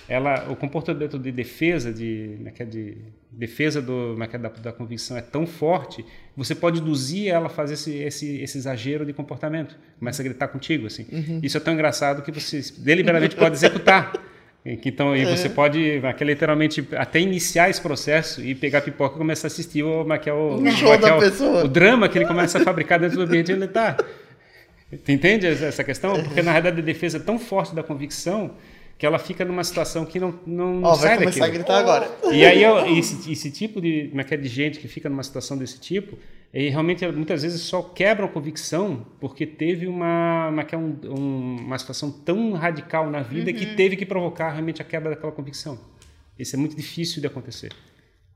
[0.09, 2.97] ela, o comportamento de defesa, de, é de
[3.31, 6.05] defesa do, é da, da, convicção é tão forte,
[6.35, 10.49] você pode induzir ela a fazer esse, esse, esse exagero de comportamento, começa a gritar
[10.49, 11.07] contigo, assim.
[11.13, 11.41] Uhum.
[11.43, 14.13] Isso é tão engraçado que você deliberadamente pode executar.
[14.65, 15.51] Então, e você é.
[15.51, 20.29] pode, literalmente, até iniciar esse processo e pegar pipoca e começar a assistir o, que
[20.29, 21.65] é o, o show da o, pessoa.
[21.65, 23.97] o drama que ele começa a fabricar dentro do ambiente onde ele está.
[25.07, 26.23] Entende essa questão?
[26.23, 28.57] Porque, na realidade, a defesa é tão forte da convicção
[28.99, 31.45] que ela fica numa situação que não, não, oh, sai vai começar daquilo.
[31.45, 32.11] a gritar agora.
[32.33, 35.57] E aí eu, esse, esse, tipo de, é é, de gente que fica numa situação
[35.57, 36.19] desse tipo,
[36.53, 42.11] e realmente muitas vezes só quebram a convicção porque teve uma, uma, um, uma situação
[42.11, 43.57] tão radical na vida uhum.
[43.57, 45.79] que teve que provocar realmente a quebra daquela convicção.
[46.37, 47.71] Isso é muito difícil de acontecer.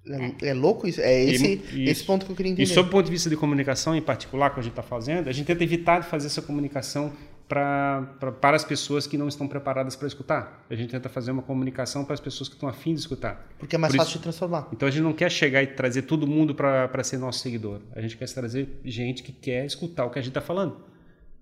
[0.06, 1.00] É, é louco isso?
[1.00, 2.70] É esse, e, esse ponto que eu queria entender.
[2.70, 5.28] E sob o ponto de vista de comunicação em particular que a gente está fazendo,
[5.28, 7.12] a gente tenta evitar de fazer essa comunicação
[7.53, 10.64] pra, pra, para as pessoas que não estão preparadas para escutar.
[10.70, 13.46] A gente tenta fazer uma comunicação para as pessoas que estão afim de escutar.
[13.59, 14.68] Porque é mais Por fácil isso, de transformar.
[14.72, 17.82] Então a gente não quer chegar e trazer todo mundo para ser nosso seguidor.
[17.94, 20.82] A gente quer trazer gente que quer escutar o que a gente está falando.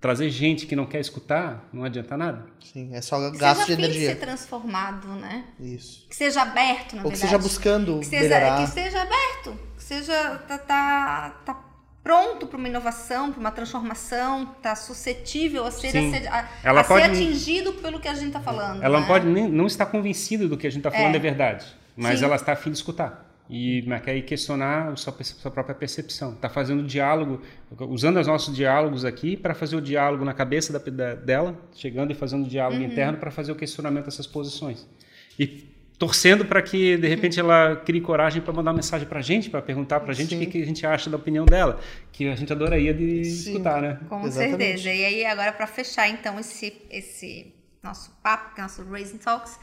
[0.01, 2.45] Trazer gente que não quer escutar não adianta nada.
[2.59, 4.01] Sim, é só gasto de energia.
[4.01, 5.45] Que seja transformado, né?
[5.61, 6.09] Isso.
[6.09, 7.13] Que seja aberto, na Ou verdade.
[7.13, 9.57] que seja buscando que seja, que seja aberto.
[9.77, 11.70] Que seja tá, tá, tá
[12.03, 17.05] pronto para uma inovação, para uma transformação, está suscetível a ser, a, a, a pode,
[17.05, 18.83] ser atingido pelo que a gente está falando.
[18.83, 19.07] Ela né?
[19.07, 22.19] pode nem, não estar convencida do que a gente está falando é, é verdade, mas
[22.19, 22.25] Sim.
[22.25, 26.35] ela está afim de escutar e quer questionar a sua, sua própria percepção.
[26.35, 27.43] Está fazendo diálogo,
[27.89, 32.13] usando os nossos diálogos aqui para fazer o diálogo na cabeça da, da, dela, chegando
[32.13, 32.89] e fazendo o diálogo uhum.
[32.89, 34.89] interno para fazer o questionamento dessas posições.
[35.37, 35.70] E
[36.01, 39.51] torcendo para que de repente ela crie coragem para mandar uma mensagem para a gente,
[39.51, 41.79] para perguntar para a gente o que, que, a gente acha da opinião dela,
[42.11, 44.01] que a gente adoraria de Sim, escutar, né?
[44.09, 44.59] Com Exatamente.
[44.59, 44.91] certeza.
[44.95, 49.61] E aí agora para fechar então esse esse nosso papo, é nosso Raising Talks,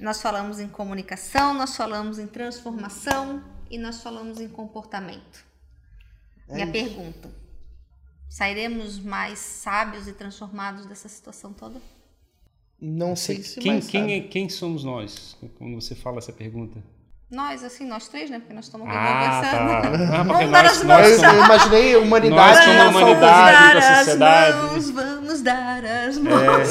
[0.00, 5.44] nós falamos em comunicação, nós falamos em transformação e nós falamos em comportamento.
[6.48, 6.72] É Minha isso.
[6.72, 7.30] pergunta:
[8.30, 11.78] sairemos mais sábios e transformados dessa situação toda?
[12.80, 15.36] Não sei se Quem, mais quem, é, quem somos nós?
[15.58, 16.82] Quando você fala essa pergunta.
[17.30, 18.38] Nós, assim, nós três, né?
[18.38, 19.58] Porque nós estamos aqui Ah, tá.
[19.58, 20.04] conversando.
[20.14, 21.34] Ah, porque Vamos dar nós, as nós Eu, mãos.
[21.34, 22.56] eu imaginei a humanidade.
[22.56, 23.56] Nós como a humanidade.
[23.56, 24.50] Vamos da dar sociedade.
[24.52, 26.68] as mãos, vamos dar as mãos.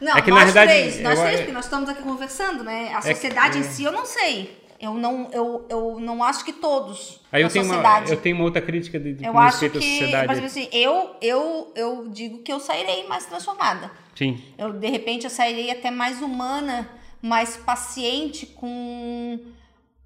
[0.00, 2.64] Não, É que, nós na verdade, três, nós eu- três, porque nós estamos aqui conversando,
[2.64, 2.92] né?
[2.94, 3.60] A É que- sociedade é.
[3.60, 4.56] em si, eu não sei.
[4.80, 8.12] Eu não, eu, eu não acho que todos Aí eu tenho, uma, sociedade.
[8.12, 10.26] eu tenho uma outra crítica de, de eu acho que, à sociedade.
[10.26, 13.90] por exemplo, assim, eu, eu, eu digo que eu sairei mais transformada.
[14.14, 14.40] Sim.
[14.56, 16.88] Eu, de repente, eu sairei até mais humana,
[17.20, 19.40] mais paciente com,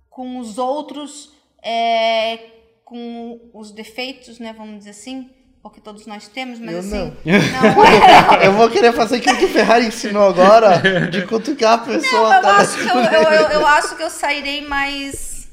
[0.08, 2.38] com os outros, é,
[2.84, 4.54] com os defeitos, né?
[4.56, 5.30] Vamos dizer assim.
[5.62, 7.16] Porque todos nós temos, mas Eu assim.
[7.24, 7.74] não.
[7.74, 8.46] não é.
[8.48, 12.34] Eu vou querer fazer aquilo que o Ferrari ensinou agora, de cutucar a pessoa.
[12.34, 12.56] Eu tá?
[12.56, 15.48] acho, que eu, eu, eu- eu acho que eu sairei mais,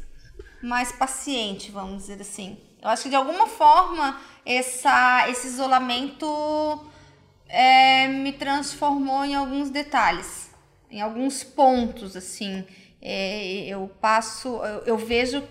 [0.64, 2.57] mais paciente, vamos dizer assim.
[2.82, 6.26] Eu acho que de alguma forma essa, esse isolamento
[7.47, 10.49] é, me transformou em alguns detalhes,
[10.89, 12.66] em alguns pontos, assim.
[13.01, 15.43] É, eu passo, eu, eu vejo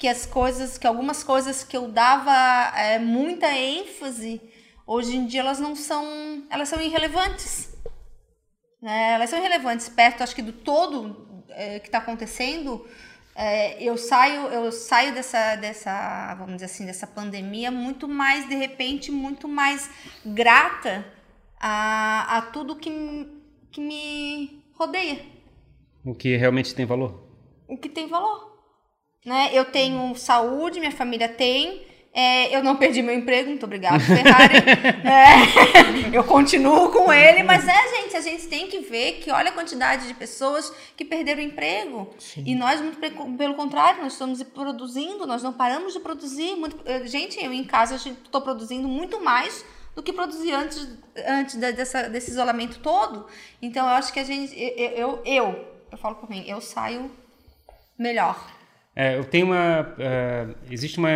[0.00, 2.32] que as coisas, que algumas coisas que eu dava
[2.76, 4.40] é, muita ênfase,
[4.84, 6.04] hoje em dia elas não são,
[6.50, 7.70] elas são irrelevantes
[8.80, 12.86] né, elas são irrelevantes perto, acho que do todo é, que está acontecendo.
[13.34, 18.54] É, eu saio, eu saio dessa, dessa, vamos dizer assim, dessa pandemia muito mais, de
[18.54, 19.90] repente, muito mais
[20.24, 21.06] grata
[21.58, 22.90] a, a tudo que,
[23.70, 25.20] que me rodeia,
[26.04, 27.22] O que realmente tem valor.
[27.68, 28.49] o que tem valor.
[29.24, 29.50] Né?
[29.52, 31.86] Eu tenho saúde, minha família tem.
[32.12, 34.56] é, eu não perdi meu emprego, muito obrigada, Ferrari.
[35.04, 39.50] É, eu continuo com ele, mas é, gente, a gente tem que ver que olha
[39.50, 42.14] a quantidade de pessoas que perderam o emprego.
[42.36, 46.56] E nós, muito pe- pelo contrário, nós estamos produzindo, nós não paramos de produzir.
[46.56, 49.64] Muito, eh, gente, eu em casa estou produzindo muito mais
[49.94, 50.88] do que produzia antes,
[51.26, 53.26] antes dessa, desse isolamento todo.
[53.60, 57.10] Então, eu acho que a gente, eu, eu, eu, eu falo por mim, eu saio
[57.98, 58.58] melhor.
[58.94, 59.94] É, eu tenho uma.
[59.98, 61.10] é, existe uma.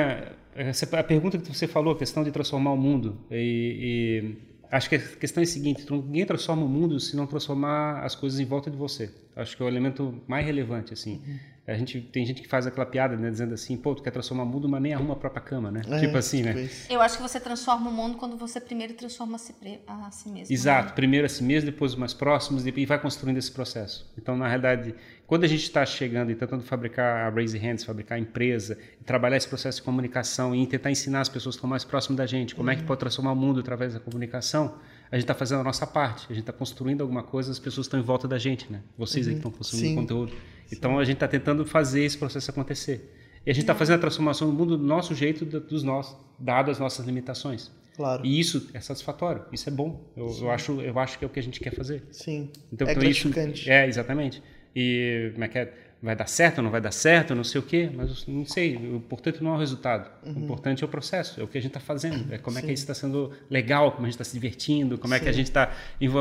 [0.54, 3.18] essa- a pergunta que você falou, a questão de transformar o mundo.
[3.30, 7.26] E, e acho que a questão é a seguinte: ninguém transforma o mundo se não
[7.26, 9.12] transformar as coisas em volta de você.
[9.36, 10.92] Acho que é o elemento mais relevante.
[10.92, 11.20] assim.
[11.66, 14.42] A gente, tem gente que faz aquela piada, né, dizendo assim: pô, tu quer transformar
[14.42, 15.80] o mundo, mas nem arruma a própria cama, né?
[15.88, 16.60] É, tipo assim, né?
[16.60, 16.92] isso.
[16.92, 19.54] Eu acho que você transforma o mundo quando você primeiro transforma a si,
[19.86, 20.54] a si mesmo.
[20.54, 24.12] Exato, primeiro a si mesmo, depois os mais próximos, e vai construindo esse processo.
[24.18, 24.94] Então, na realidade,
[25.26, 29.36] quando a gente está chegando e tentando fabricar a Raise Hands, fabricar a empresa, trabalhar
[29.36, 32.54] esse processo de comunicação e tentar ensinar as pessoas que estão mais próximas da gente
[32.54, 34.76] como é que pode transformar o mundo através da comunicação,
[35.10, 37.86] a gente está fazendo a nossa parte, a gente está construindo alguma coisa, as pessoas
[37.86, 38.80] estão em volta da gente, né?
[38.98, 39.94] Vocês aí que estão consumindo Sim.
[39.94, 40.32] conteúdo.
[40.72, 43.14] Então, a gente está tentando fazer esse processo acontecer.
[43.46, 46.70] E a gente está fazendo a transformação do mundo do nosso jeito, dos nossos, dado
[46.70, 47.70] as nossas limitações.
[47.94, 48.26] Claro.
[48.26, 50.00] E isso é satisfatório, isso é bom.
[50.16, 52.02] Eu, eu acho, eu acho que é o que a gente quer fazer.
[52.10, 52.50] Sim.
[52.72, 53.70] Então, é então isso gratificante.
[53.70, 54.42] é exatamente.
[54.74, 55.72] E como é que é?
[56.02, 58.76] Vai dar certo, não vai dar certo, não sei o quê, mas não sei.
[58.76, 60.10] O importante não é o resultado.
[60.22, 62.60] O importante é o processo, é o que a gente está fazendo, é como é
[62.60, 65.32] que isso está sendo legal, como a gente está se divertindo, como é que a
[65.32, 65.72] gente está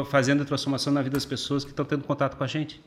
[0.10, 2.82] fazendo a transformação na vida das pessoas que estão tendo contato com a gente.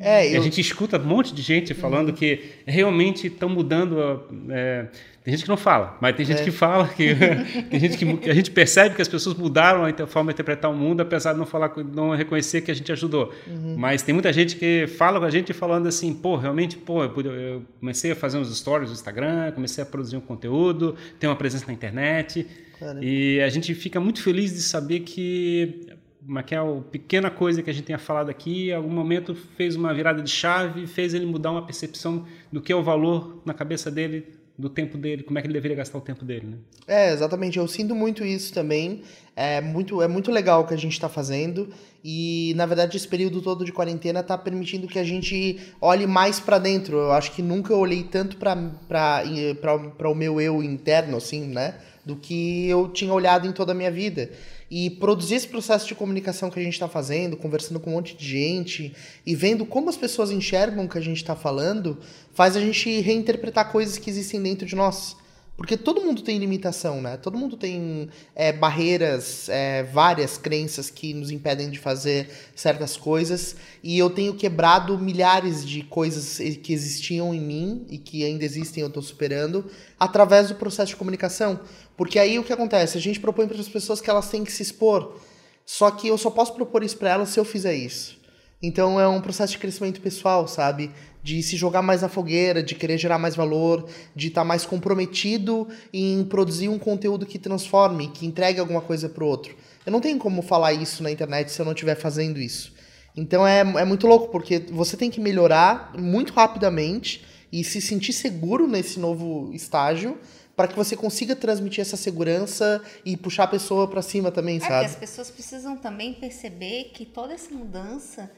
[0.00, 4.00] É, E eu, a gente escuta um monte de gente falando que realmente estão mudando.
[4.00, 4.86] a- é,
[5.24, 6.44] tem gente que não fala, mas tem gente É.
[6.44, 7.14] que fala que
[7.70, 10.74] tem gente que a gente percebe que as pessoas mudaram a forma de interpretar o
[10.76, 13.32] mundo, apesar de não falar, não reconhecer que a gente ajudou.
[13.46, 13.74] Uhum.
[13.78, 17.62] Mas tem muita gente que fala com a gente falando assim, pô, realmente, pô, eu,
[17.80, 21.64] comecei a fazer uns stories no Instagram, comecei a produzir um conteúdo, tenho uma presença
[21.66, 22.46] na internet.
[22.78, 22.98] Cara.
[23.02, 25.86] E a gente fica muito feliz de saber que
[26.26, 29.34] uma que é a pequena coisa que a gente tenha falado aqui, em algum momento
[29.34, 33.42] fez uma virada de chave, fez ele mudar uma percepção do que é o valor
[33.44, 36.46] na cabeça dele, do tempo dele, como é que ele deveria gastar o tempo dele,
[36.46, 36.56] né?
[36.86, 37.58] É, exatamente.
[37.58, 39.02] Eu sinto muito isso também.
[39.34, 41.68] É muito, é muito legal o que a gente está fazendo.
[42.04, 46.38] E, na verdade, esse período todo de quarentena está permitindo que a gente olhe mais
[46.38, 46.98] para dentro.
[46.98, 51.74] Eu acho que nunca olhei tanto para o meu eu interno, assim, né?
[52.06, 54.30] Do que eu tinha olhado em toda a minha vida.
[54.76, 58.16] E produzir esse processo de comunicação que a gente está fazendo, conversando com um monte
[58.16, 58.92] de gente
[59.24, 61.96] e vendo como as pessoas enxergam o que a gente está falando,
[62.32, 65.16] faz a gente reinterpretar coisas que existem dentro de nós.
[65.56, 67.16] Porque todo mundo tem limitação, né?
[67.16, 73.54] Todo mundo tem é, barreiras, é, várias crenças que nos impedem de fazer certas coisas.
[73.80, 78.80] E eu tenho quebrado milhares de coisas que existiam em mim e que ainda existem,
[78.80, 81.60] eu estou superando, através do processo de comunicação.
[81.96, 82.98] Porque aí o que acontece?
[82.98, 85.16] A gente propõe para as pessoas que elas têm que se expor.
[85.64, 88.18] Só que eu só posso propor isso para elas se eu fizer isso.
[88.62, 90.90] Então é um processo de crescimento pessoal, sabe?
[91.22, 95.68] De se jogar mais na fogueira, de querer gerar mais valor, de estar mais comprometido
[95.92, 99.54] em produzir um conteúdo que transforme, que entregue alguma coisa pro outro.
[99.84, 102.72] Eu não tenho como falar isso na internet se eu não estiver fazendo isso.
[103.16, 108.12] Então é, é muito louco, porque você tem que melhorar muito rapidamente e se sentir
[108.12, 110.18] seguro nesse novo estágio
[110.56, 114.60] para que você consiga transmitir essa segurança e puxar a pessoa para cima também, É,
[114.60, 114.86] sabe?
[114.86, 118.30] as pessoas precisam também perceber que toda essa mudança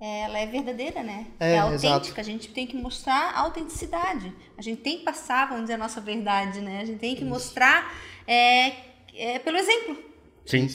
[0.00, 1.26] é, ela é verdadeira, né?
[1.38, 1.86] É, autêntica.
[1.88, 2.20] exato.
[2.20, 4.32] A gente tem que mostrar a autenticidade.
[4.56, 6.80] A gente tem que passar, vamos dizer, a nossa verdade, né?
[6.80, 7.92] A gente tem que mostrar
[8.26, 8.72] é,
[9.14, 9.98] é, pelo exemplo,
[10.46, 10.68] Sim.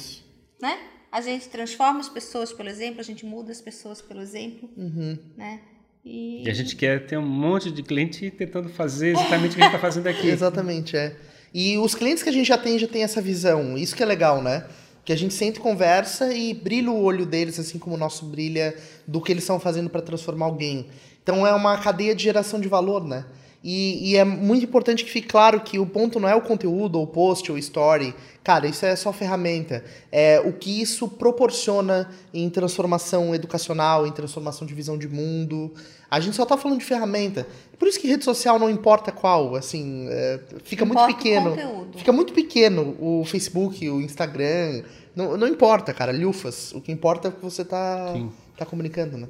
[0.61, 0.77] né?
[1.11, 5.17] A gente transforma as pessoas pelo exemplo, a gente muda as pessoas pelo exemplo, Uhum.
[5.35, 5.59] né?
[6.05, 9.61] E, E a gente quer ter um monte de cliente tentando fazer exatamente o que
[9.61, 10.27] a gente está fazendo aqui.
[10.29, 11.15] Exatamente, é.
[11.53, 13.77] E os clientes que a gente atende já tem essa visão.
[13.77, 14.65] Isso que é legal, né?
[15.03, 18.25] Que a gente senta e conversa e brilha o olho deles, assim como o nosso
[18.25, 18.75] brilha
[19.07, 20.87] do que eles estão fazendo para transformar alguém.
[21.23, 23.25] Então é uma cadeia de geração de valor, né?
[23.67, 26.97] E, e é muito importante que fique claro que o ponto não é o conteúdo,
[26.99, 28.13] ou o post, ou story.
[28.43, 29.83] Cara, isso é só ferramenta.
[30.11, 35.73] É o que isso proporciona em transformação educacional, em transformação de visão de mundo.
[36.11, 37.47] A gente só tá falando de ferramenta.
[37.79, 41.49] Por isso que rede social não importa qual, assim, é, fica muito Importa o pequeno.
[41.49, 41.97] conteúdo.
[41.97, 44.83] Fica muito pequeno o Facebook, o Instagram.
[45.15, 46.71] Não, não importa, cara, lufas.
[46.71, 48.31] O que importa é o que você tá, Sim.
[48.55, 49.27] tá comunicando, né?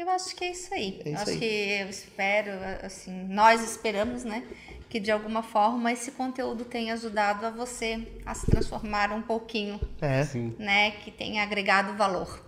[0.00, 0.98] Eu acho que é isso aí.
[1.04, 1.38] É isso acho aí.
[1.38, 1.44] que
[1.82, 4.42] eu espero, assim, nós esperamos, né,
[4.88, 9.78] que de alguma forma esse conteúdo tenha ajudado a você a se transformar um pouquinho,
[10.00, 10.54] É, Sim.
[10.58, 12.42] né, que tenha agregado valor.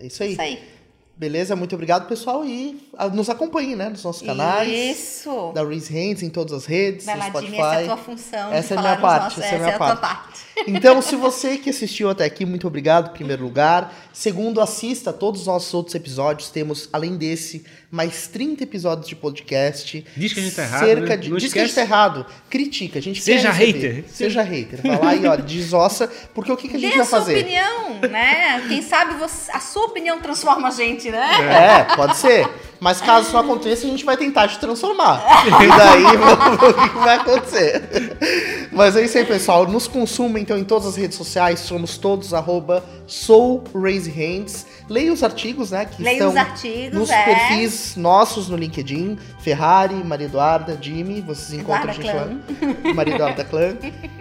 [0.00, 0.32] é isso aí.
[0.32, 0.73] Isso aí.
[1.16, 1.54] Beleza?
[1.54, 2.44] Muito obrigado, pessoal.
[2.44, 3.88] E ah, nos acompanhem, né?
[3.88, 4.68] Nos nossos canais.
[4.68, 5.52] Isso.
[5.54, 7.50] Da Reese Hands em todas as redes, Vai no lá, Spotify.
[7.52, 8.52] Jimmy, essa é a tua função.
[8.52, 10.00] Essa é a minha parte, nossos- essa é a minha a tua parte.
[10.00, 10.44] parte.
[10.68, 13.92] Então, se você que assistiu até aqui, muito obrigado, em primeiro lugar.
[14.12, 16.48] Segundo, assista a todos os nossos outros episódios.
[16.48, 20.06] Temos, além desse, mais 30 episódios de podcast.
[20.16, 21.16] Diz que a gente tá errado, Cerca né?
[21.16, 21.30] de...
[21.36, 22.24] Diz que a gente tá errado.
[22.48, 23.00] Critica.
[23.00, 24.04] A gente Seja hater.
[24.08, 24.80] Seja hater.
[24.80, 26.06] Vai lá e, ó, desossa.
[26.32, 27.40] Porque o que, que a gente Dê vai a sua fazer?
[27.40, 28.64] opinião, né?
[28.68, 31.86] Quem sabe você- a sua opinião transforma a gente, né?
[31.90, 32.48] É, pode ser.
[32.84, 35.24] Mas caso isso aconteça, a gente vai tentar te transformar.
[35.46, 38.68] E daí vamos ver o que vai acontecer.
[38.70, 39.66] Mas é isso aí, pessoal.
[39.66, 41.60] Nos consuma então em todas as redes sociais.
[41.60, 44.66] Somos todos arroba soulraisehands.
[44.86, 45.86] Leia os artigos, né?
[45.86, 47.24] Que Leia estão os artigos, nos é.
[47.24, 49.18] perfis nossos no LinkedIn.
[49.38, 51.22] Ferrari, Maria Eduarda, Jimmy.
[51.22, 52.92] Vocês encontram a Eduarda gente lá.
[52.94, 53.76] Maria Eduarda Clã.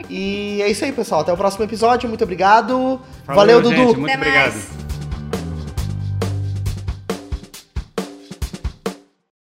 [0.10, 1.20] E é isso aí, pessoal.
[1.20, 2.08] Até o próximo episódio.
[2.08, 3.02] Muito obrigado.
[3.26, 4.00] Falou, Valeu, gente, Dudu.
[4.00, 4.54] Muito Até obrigado.
[4.54, 4.83] mais.